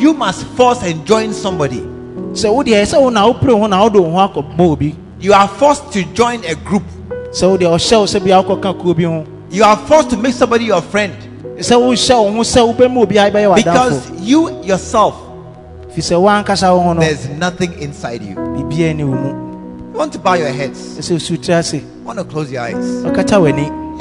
[0.00, 1.84] You must force and join somebody.
[2.32, 5.48] sɛ wodeɛ sɛ wo na wopere ho na wode wo ho akɔbɔ obi You are
[5.48, 6.84] forced to join a group.
[7.28, 10.32] sɛ wodeɛ ɔhyɛ wo sɛ bia wokɔka kuo bi ho You are forced to make
[10.32, 11.12] somebody your friend
[11.60, 15.14] sɛ wohyɛ wo ho sɛ wobɛma obiara bɛyɛ w'adamfo because you yourself
[15.94, 18.34] fi sɛ woankasa wo ho no there's nothing inside you.
[18.34, 19.50] biribiara ni wo mu
[19.92, 20.98] You want to bow your heads.
[20.98, 22.76] ɛsɛ osutiri ase You want to close your eyes.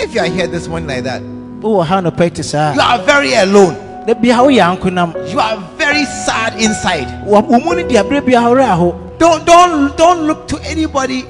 [0.01, 1.22] If you are here this morning like that,
[1.64, 2.74] oh, wowɔ ha nɔpɛ te saa ah.
[2.76, 3.76] you are very alone.
[4.07, 7.26] da bia woyɛ ankonam You are very sad inside.
[7.26, 11.26] wo wo mu no de aberɛ bia worɛ aho Don't don't don't look to anybody.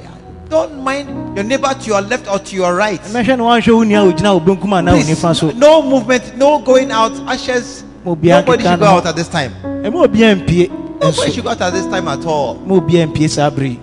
[0.50, 3.00] Don't mind your neighbor to your left or to your right.
[3.02, 5.82] mɛhwɛ no woanhwɛ wo nua a ogyina wo benkum anaa wo nifa so Please, no
[5.84, 7.12] movement, no going out.
[7.30, 7.84] Ashes.
[8.04, 9.52] Nobody should go out at this time.
[9.64, 10.70] ɛma obiara mpie
[11.00, 12.56] Nobody should go out at this time at all.
[12.66, 13.80] ma obiara mpie saa bere yi.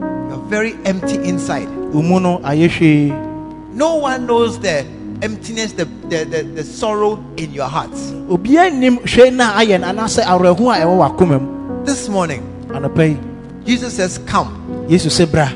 [0.00, 1.68] You're very empty inside.
[1.68, 4.86] no ayɛ hwee No one knows the
[5.20, 7.92] emptiness, the, the, the, the sorrow in your heart.
[8.30, 12.42] obiara nnim hwee na ayɛ no anaasɛ awerɛho a ɛwɔ This morning,
[13.68, 14.48] Jesus says, Come.
[14.88, 15.52] yesu sɛ bra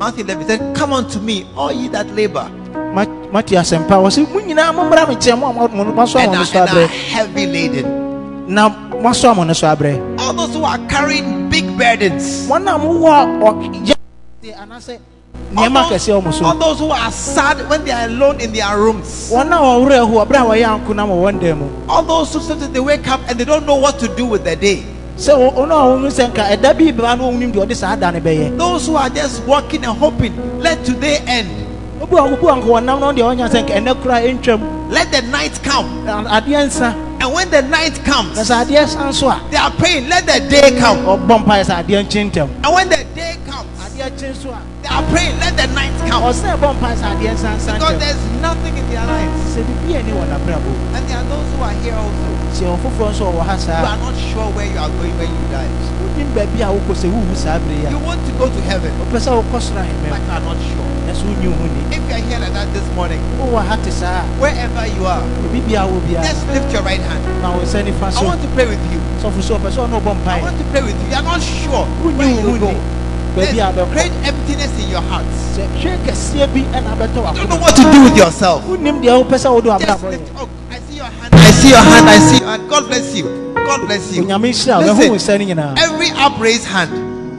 [0.00, 2.50] Matthew 11 said, Come unto me, all ye that labor
[2.92, 6.18] Ma- mate asɛmpa wɔ sɛ mo nyinaa mommra me nkyɛn mo a mo- mo- moaso
[6.18, 7.86] and amo are, no so abrɛ heavy laden.
[8.52, 8.68] na
[8.98, 12.48] moaso amo no so abrɛ All those who are carrying big burdens.
[12.48, 13.94] wɔn a mowɔ ɔyɛ
[14.58, 14.98] anaasɛ
[15.56, 18.06] All nneɛma those, kɛseɛ wɔ mo so all those who are sad when they are
[18.08, 19.30] alone in their rooms.
[19.30, 22.40] wɔn a wɔwerɛ ho abrɛ a wɔyɛ ankonam wɔ wɔn dan mu All those who
[22.40, 24.82] sometimes they wake up and they don't know what to do with their day.
[25.16, 28.10] Sɛ wo- a wɔn sɛ nka ɛda bi bɛba no wɔn deɛ ɔde saa da
[28.10, 31.48] no bɛyɛ Those who are just walking and hoping, let today end.
[32.00, 34.60] obi a obi a nka wɔnam no deɛ ɔnya sɛ nka ɛnɛ kora ɛntwam
[34.90, 36.06] Let the night come.
[36.06, 40.08] adeɛ nsa And when the night comes, sɛ adeɛ san so a they are praying,
[40.08, 40.98] let the day come.
[41.06, 43.36] ɔbɔ mpaeɛ sɛ adeɛ nkye ntɛm And when the day
[44.10, 46.22] they are praying, let the night come.
[46.22, 49.34] ɔsɛ ɛbɔ mpaeɛ sɛ adeɛ nsa nsa Because there's nothing in their lives.
[49.50, 50.94] sɛ biribi ani wɔ n'abrabɔ mu.
[50.94, 52.28] And there are those who are here also.
[52.54, 55.46] sɛ ɔfoforɔ nso ɔwɔ ha You are not sure where you are going when you
[55.50, 55.66] die.
[55.98, 58.92] wonim baabi a wokɔ sɛ wowu saa bere yi You want to go to heaven,
[59.02, 60.86] wopɛ sɛ wokɔ soro ahemɛ but you are not sure.
[61.10, 63.74] nanso wonyi wo ho ni If you are here like that this morning, wowɔ ha
[63.82, 67.22] te saa wherever you are, a biribi a wɔ biara just lift your right hand.
[67.42, 69.00] ma wo nsa nifa I want to pray with you.
[69.18, 71.10] so ɔpɛ sɛ ɔne wobɔ I want to pray with you.
[71.10, 71.84] You are not sure
[72.14, 72.74] where you will go.
[73.36, 75.24] Ni baabi a There's great emptiness in your heart.
[75.56, 78.64] sɛ hwɛ kɛseɛ bi ɛna abɛtɔ don't know what to do with yourself.
[78.64, 80.32] wonim deɛ wopɛ sɛ wode Just lift.
[80.70, 81.34] I see your hand.
[81.34, 82.08] I see your hand.
[82.08, 82.68] I see your hand.
[82.70, 83.24] God bless you.
[83.54, 84.22] God bless you.
[84.22, 86.90] onyame nhyira wo bɛho wo Listen, nsa no nyinaa every upraised hand.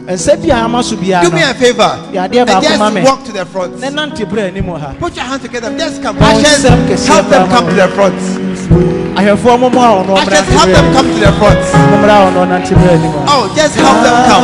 [0.08, 2.00] ɛnsɛ bi a ama so biara Do me a favor.
[2.14, 3.80] And just walk to the front.
[3.80, 5.76] ne nante berɛ anim Put your hands together.
[5.78, 6.20] Just come.
[6.20, 8.47] Ma wo Ushers, nsɛm kɛseɛ help them come to the front.
[9.18, 11.60] Ahwɛfoɔ momu a ɔno Ushers, help them come to the front.
[11.92, 14.44] mommra a ɔno ɔnante berɛ anim a Oh, just help them come.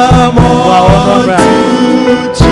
[0.69, 2.43] wa ɔno mmra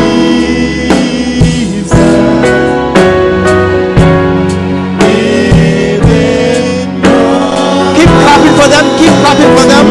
[7.96, 8.86] Keep clapping for them.
[8.98, 9.88] Keep clapping for them.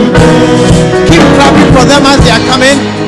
[1.08, 2.99] Keep clapping for them as they are coming.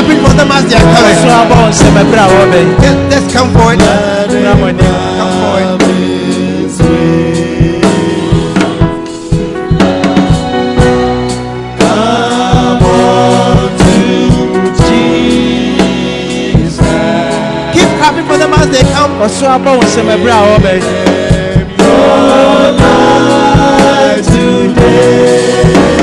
[0.00, 1.30] Clapping for them as they are coming.
[1.40, 3.80] abɔ wo nsɛm ɛberɛ a wɔbɛn Just, just come forward.
[4.30, 6.80] mmra mo anim Come forward.
[17.72, 19.12] Keep clapping for them as they come.
[19.24, 20.80] ɔso abɔ wo nsɛm ɛberɛ a wɔbɛn
[22.80, 22.86] They
[24.06, 24.22] are,
[24.76, 25.99] they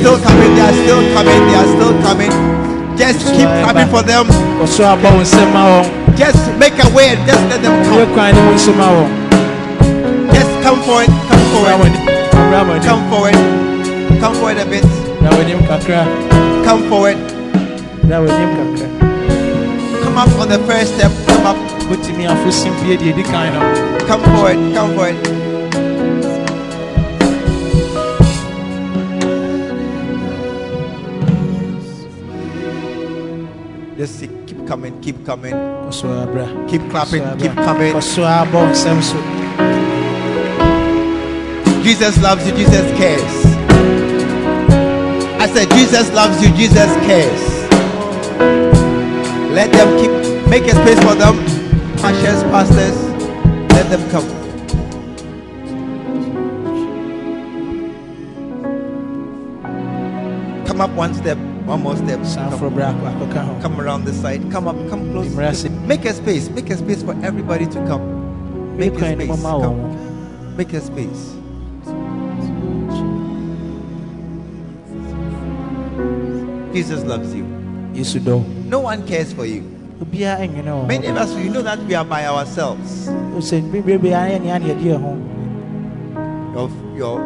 [0.00, 0.50] still coming.
[0.54, 1.40] They are still coming.
[1.48, 2.32] They are still coming.
[2.96, 4.26] Just keep clapping for them.
[4.62, 5.84] ɔso abɔ wo nsɛm ma wɔn
[6.16, 8.06] Just make a way and just let them come.
[8.14, 9.08] kwan ne mu nso ma wɔn
[10.32, 11.10] Just come forward.
[11.28, 11.74] Come forward.
[11.74, 11.92] anim
[12.38, 13.34] mmra mo anim Come forward.
[14.20, 14.84] Come forward a bit.
[14.84, 16.02] mmra mo anim kakra
[16.64, 17.16] Come forward.
[18.04, 18.88] mmra mo anim kakra
[20.04, 21.10] Come up on the first step.
[21.26, 21.56] Come up.
[21.90, 23.60] wotumi afo simpie deɛ ɛdi kan no
[24.06, 24.58] Come forward.
[24.74, 25.43] Come forward.
[35.24, 37.92] Keep coming, kɔ so abra keep clapping, keep coming.
[37.94, 39.18] kɔ so abɔ nsɛm so
[41.82, 43.34] Jesus loves you, Jesus cares.
[45.38, 47.42] I said, Jesus loves you, Jesus cares.
[49.52, 51.36] Let them keep, make a space for them.
[52.02, 52.96] Ushers, pastors,
[53.76, 54.24] let them come.
[60.66, 62.20] Come up one step, one more step.
[62.20, 64.50] Come, bra akɔ akɔka ho come around this side.
[64.50, 65.34] Come up, come close.
[65.34, 68.76] Make a space, make a space for everybody to come.
[68.76, 69.42] Make a space.
[69.42, 70.56] Come.
[70.56, 71.34] Make a space.
[76.74, 77.46] Jesus loves you.
[77.94, 78.44] yesu dɔ wo.
[78.66, 79.62] No one cares for you.
[80.02, 83.08] obiara ɛnwene wɔ Many of us, you know that we are by ourselves.
[83.38, 85.12] sɛ bebrebe ayɛ nea ne yɛde yɛ ho
[86.54, 87.16] Your, your,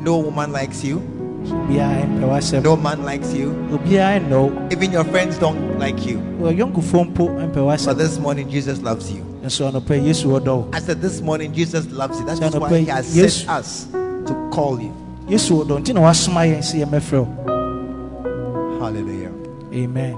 [0.00, 1.00] no woman likes you.
[1.46, 3.50] Eh, w'asɛm No man likes you.
[3.70, 6.18] wo eh, Even your friends don't like you.
[6.40, 9.24] ɔyɔnkofoɔ eh, But this morning, Jesus loves you.
[9.44, 12.26] nso ɔnɔpɛ yesu ɔdɔ wo I said, This morning, Jesus loves you.
[12.26, 13.86] That's is why He has sent us
[14.26, 14.92] to call you.
[15.28, 19.30] yesu ɔdɔ nti na wasoma yɛn sɛ yɛmɛfrɛ wo Hallelujah.
[19.72, 20.16] amen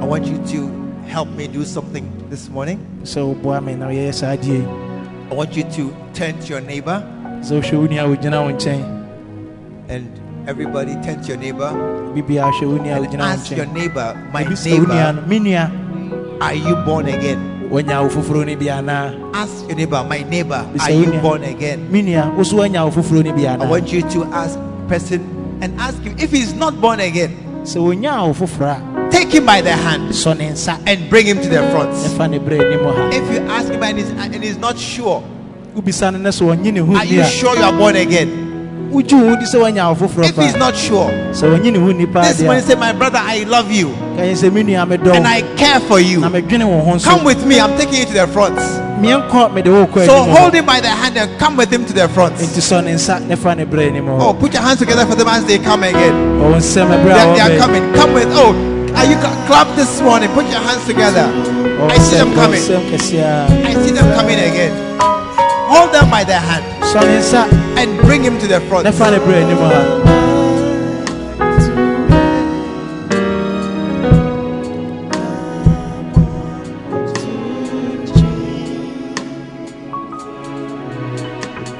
[0.00, 0.70] I want you to
[1.06, 2.78] help me do something this morning.
[3.04, 7.02] So, woboa me na yɛyɛ saa adeɛ I want you to turn to your neighbor
[7.44, 8.82] sɛ wohwɛ wo nua a wogyina wo nkyɛn
[9.88, 10.08] and
[10.48, 11.70] everybody turn to your neighbor
[12.14, 15.26] bibia hwɛ wo nua a and ask your neighbor, my Ebi sɛ wo neighbor, no
[15.28, 17.68] me nua are you born again?
[17.70, 21.90] wanya wo foforɔ no Ask your neighbor, my neighbor, are you born again?
[21.92, 25.20] me nua wo so wanya wo foforɔ no bi I want you to ask person
[25.60, 27.36] and ask him if he's not born again.
[27.64, 31.48] sɛ wonya wo Take him by the hand a sɔ ne and bring him to
[31.48, 31.90] the front.
[31.90, 35.22] ɛfa ne berɛ anim ha If you ask him and he's, and he's not sure,
[35.74, 38.28] wobisa no na sɛ ɔnye ne ho are you sure you are born again?
[38.92, 41.78] wogye wo ho di sɛ wanya wo foforɔ If he's not sure, sɛ ɔnye ne
[41.78, 44.62] ho nni paa this deɛ say, My brother, I love you a kanyɛ sɛ me
[44.62, 46.20] nua medɔ and I care for you.
[46.20, 48.56] na medwene wo ho nso Come with me, I'm taking you to the front.
[49.02, 51.92] meɛnkɔ mede wo kɔ So hold him by the hand and come with him to
[51.92, 52.36] the front.
[52.36, 55.16] enti sɔ ne nsa ne fa ne berɛ anim Oh, put your hands together for
[55.16, 56.14] them as they come again.
[56.40, 57.92] Oh, nsɛm They, they are coming.
[57.94, 58.28] Come with.
[58.30, 58.54] Oh,
[58.94, 60.30] are you cla- clap this morning?
[60.30, 61.26] Put your hands together.
[61.80, 62.62] Oh, I see them coming.
[62.62, 65.13] I see them coming again.
[65.74, 67.42] Hold them by the hand a sɔ ne nsa
[67.76, 68.84] and bring him to the front.
[68.84, 69.80] ne fa ne berɛ anim ha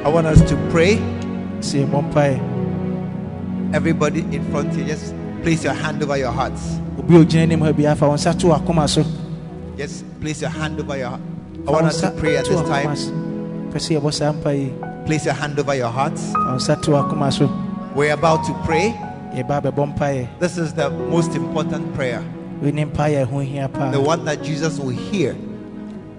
[0.04, 0.98] I want us to pray.
[1.60, 2.40] sɛ yɛmmɔ mpaeɛ
[3.74, 6.80] Everybody in front here, just place your hand over your hearts.
[6.98, 9.04] obi a ogyina anim ha biara fa wo nsa to so
[9.78, 11.20] Just place your hand over your heart.
[11.68, 13.23] I want us to pray at this time.
[13.74, 16.32] Place your hand over your hearts.
[16.36, 18.94] Oh, fa wo to wakoma We're about to pray.
[19.34, 22.22] yɛba bɛbɔ mpaeɛ This is the most important prayer,
[22.62, 25.34] wei ne mpaeɛ ɛho hia paa the one that Jesus will hear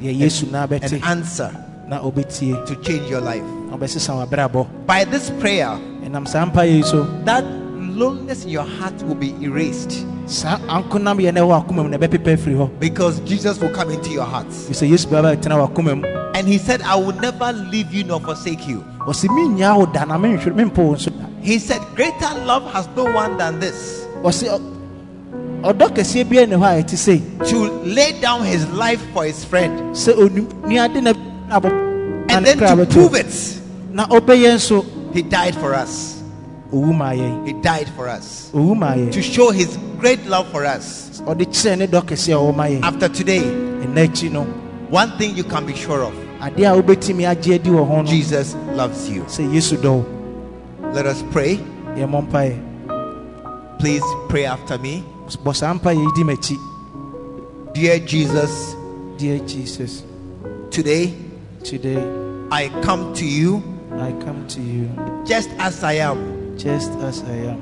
[0.01, 1.51] na and answer
[1.89, 3.43] to change your life.
[3.69, 7.43] na ɔbɛsesa w'abrabɔ By this prayer, ɛnam saa mpaeɛ yi so that
[7.79, 10.05] loneliness in your heart will be erased.
[10.25, 13.91] Saa ankonam yɛ na ɛwɔ akoma mu na ɛbɛpepa afiri hɔ because Jesus will come
[13.91, 14.67] into your hearts.
[16.41, 18.03] Fi sɛ yesu bɛba bɛtena w'akoma mu And he said, I will never leave you
[18.03, 18.83] nor forsake you.
[18.99, 21.25] ɔse menyaa wo da na menhwere mempo wo nso da.
[21.41, 24.05] He said, Greater love has no one than this.
[24.21, 24.75] Ɔse ɔ-
[25.61, 29.95] ɔdɔ kɛseɛ ne hɔ a ɛte to lay down his life for his friend.
[29.95, 31.13] Sɛ onim nuade na
[32.29, 33.61] and then to prove it.
[35.13, 36.21] He died for us.
[36.73, 37.47] owu maa yɛn.
[37.47, 38.49] He died for us.
[38.51, 41.21] To show his great love for us.
[41.25, 42.83] ɔde kyerɛ ne dɔ kɛseɛ a ɔwɔ ma yɛn.
[42.83, 43.41] After today,
[44.89, 48.03] one thing you can be sure of adeɛ a wobɛtumi agye adi wɔ ho no
[48.03, 49.23] Jesus loves you.
[49.23, 49.77] sɛ yesu
[50.93, 51.59] Let us pray.
[53.79, 55.03] Please pray after me.
[55.43, 56.57] bɔ saa mpaeɛ yi di m'akyi
[57.73, 58.75] Dear Jesus,
[59.17, 60.03] dear jesus
[60.69, 61.13] today
[61.63, 62.01] today
[62.51, 63.61] I come to you
[63.99, 64.89] i come to you
[65.25, 66.57] just as I am.
[66.57, 67.59] just as i am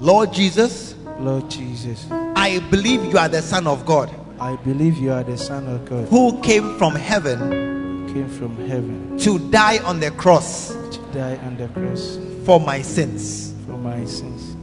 [0.00, 5.12] Lord Jesus, lord jesus I believe you are the Son of God i believe you
[5.12, 7.79] are the son of god who came from heaven
[8.12, 9.18] came from heaven.
[9.18, 13.54] To die on the cross to die on the cross for my sins.
[13.66, 14.56] for my sins.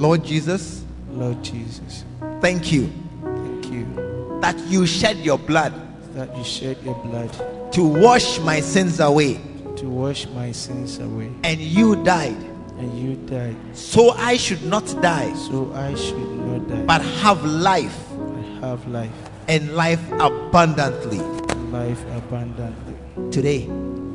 [0.00, 0.84] Lord Jesus,
[1.16, 2.04] lord jesus
[2.40, 5.72] thank you thank you that you shed your blood
[6.14, 7.32] that you shed your blood
[7.72, 9.40] to wash my sins away.
[9.76, 11.30] to wash my sins away.
[11.44, 12.36] And you died.
[12.78, 17.42] And you died, so I should not die, so I should not die, but have
[17.42, 19.10] life I have life,
[19.48, 21.45] and life abundantly.
[21.70, 22.94] Life abundantly.
[23.30, 23.68] Today,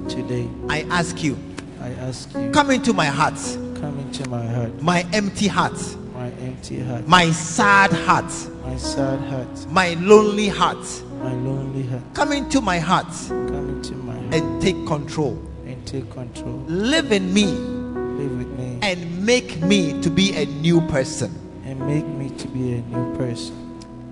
[0.10, 1.38] Today, I ask you,
[1.80, 3.36] I ask you, come into my heart,
[3.80, 5.78] come into my heart, my empty heart,
[6.14, 8.26] my empty heart, my sad heart,
[8.64, 10.84] my sad heart, my lonely heart.
[11.20, 12.02] my lonely heart.
[12.14, 15.40] Come into my heart Come into my heart and take control.
[15.66, 16.64] and take control.
[16.68, 21.32] Live in me Live with me and make me to be a new person.
[21.64, 23.56] and make me to be a new person.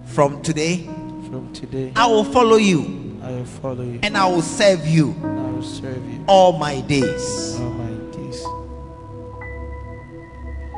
[0.05, 0.85] From today,
[1.29, 5.11] From today, I will follow you I will follow you and I will serve you
[5.23, 7.55] and I will serve you all my days.
[7.59, 8.43] all my days.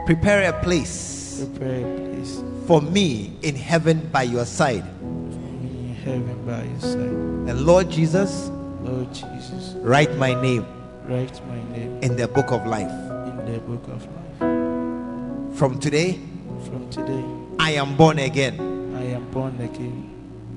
[0.06, 4.84] Prepare a place Prepare a place for me in heaven by your side.
[5.00, 7.50] for me in heaven by your side.
[7.50, 8.50] And Lord Jesus,
[8.82, 10.66] Lord Jesus, write my name
[11.08, 12.90] write my name in the book of life.
[12.92, 15.58] in the book of life.
[15.58, 16.20] From today,
[16.66, 17.24] From today,
[17.60, 18.60] I am born again.
[18.96, 20.11] I am born again.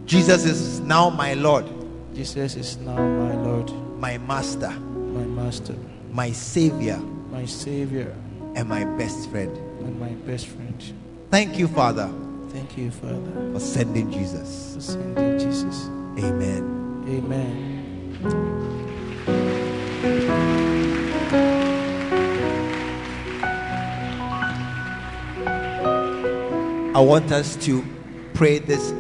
[0.07, 1.67] Jesus is now my Lord,
[2.15, 5.75] Jesus is now my Lord, my Master, my Master,
[6.13, 6.99] my Savior,
[7.31, 8.15] my Savior,
[8.55, 9.57] and my best friend.
[9.57, 10.83] and my best friend.
[11.31, 12.11] Thank you, Father,
[12.51, 14.75] Thank you, Father, for sending Jesus.
[14.75, 15.87] for sending Jesus.
[16.19, 16.63] Amen.
[17.09, 17.75] Amen.
[26.95, 27.85] I want us to
[28.35, 28.93] pray this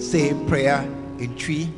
[0.00, 0.80] same prayer
[1.18, 1.68] in Twi.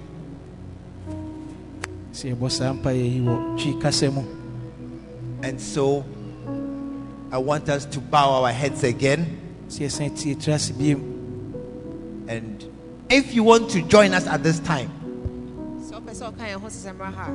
[2.12, 4.22] sɛ yɛbɔ saa mpa yɛ yi wɔ twi kasa mu
[5.42, 6.04] And so
[7.32, 9.38] I want us to bow our heads again.
[9.68, 10.94] sɛ yɛsan tie tiri
[12.28, 12.64] And
[13.08, 14.90] if you want to join us at this time,
[15.80, 17.30] sɛ wopɛ sɛ ɔka yɛn ho sesɛ mmra ha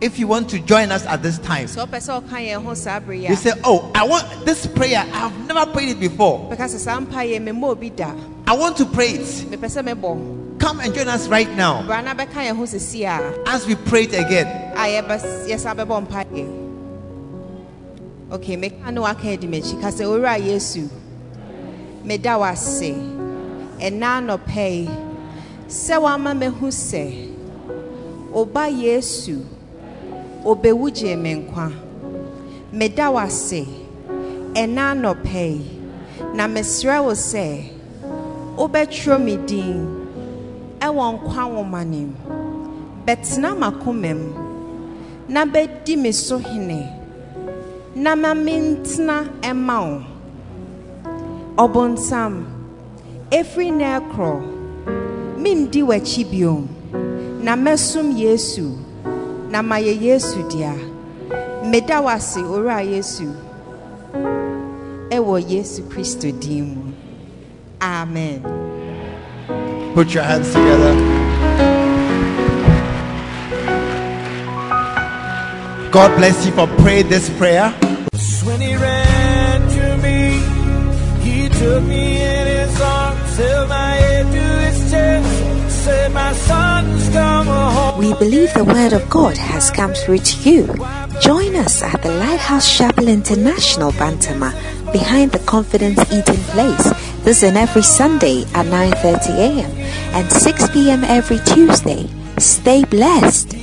[0.00, 2.74] if you want to join us at this time, sɛ wopɛ sɛ ɔka yɛn ho
[2.74, 5.04] saa bere yi you say, Oh, I want this prayer.
[5.12, 6.50] I've never prayed it before.
[8.46, 9.20] Bɛka sɛ saa mpa yɛ memmɔ obi da I want to pray it.
[9.50, 11.82] mepɛ sɛ mebɔ Come and join us right now.
[11.82, 14.46] Bra na bɛka yɛn ho sesi a as we pray it again.
[14.76, 16.46] a yɛbɛs- yɛsa bɛbɔ mpa yɛ
[18.30, 20.88] ok meka ne waka adi m'akyi ka sɛ owura yesu.
[22.04, 22.94] Meda wo ase
[23.80, 24.88] ɛna anɔpɛ yi
[25.68, 27.30] sɛ woama mahu sɛ
[28.32, 29.44] ɔba yesu.
[30.44, 31.72] Ɔbɛwu gye me nkwa.
[32.72, 33.66] Meda wo ase
[34.54, 35.60] ɛna anɔpɛ
[38.56, 40.04] wobɛtwerɛ me din.
[40.80, 42.14] Ɛwɔ nkwa nwoma no mu.
[43.06, 44.30] Bɛtena m'akoma mu.
[45.28, 46.80] Na bɛdi me so hene.
[47.94, 50.02] Na ma mentena ɛma wo.
[51.56, 52.44] Ɔbonsam
[53.30, 54.34] ɛfiri na ɛkorɔ
[55.38, 56.68] mendi w'akyi biom.
[57.42, 58.76] Na mɛsom yesu
[59.50, 60.74] na mayɛ yesu dea.
[61.64, 63.26] Meda wo owura yesu.
[65.10, 66.93] Ɛwɔ yesu kristo din mu.
[67.84, 68.42] Amen
[69.94, 70.92] Put your hands together.
[75.92, 77.70] God bless you for praying this prayer.
[78.42, 80.42] When he ran to me,
[81.22, 87.08] he took me in his arms, held my head to his chest, said, My son's
[87.10, 87.98] come home.
[88.00, 90.66] We believe the word of God has come through to you.
[91.20, 94.50] Join us at the Lighthouse Chapel International Bantama
[94.92, 97.03] behind the Confidence Eating Place.
[97.26, 99.72] Is every Sunday at 9:30 a.m.
[100.12, 101.04] and 6 p.m.
[101.04, 102.04] every Tuesday.
[102.36, 103.56] Stay blessed.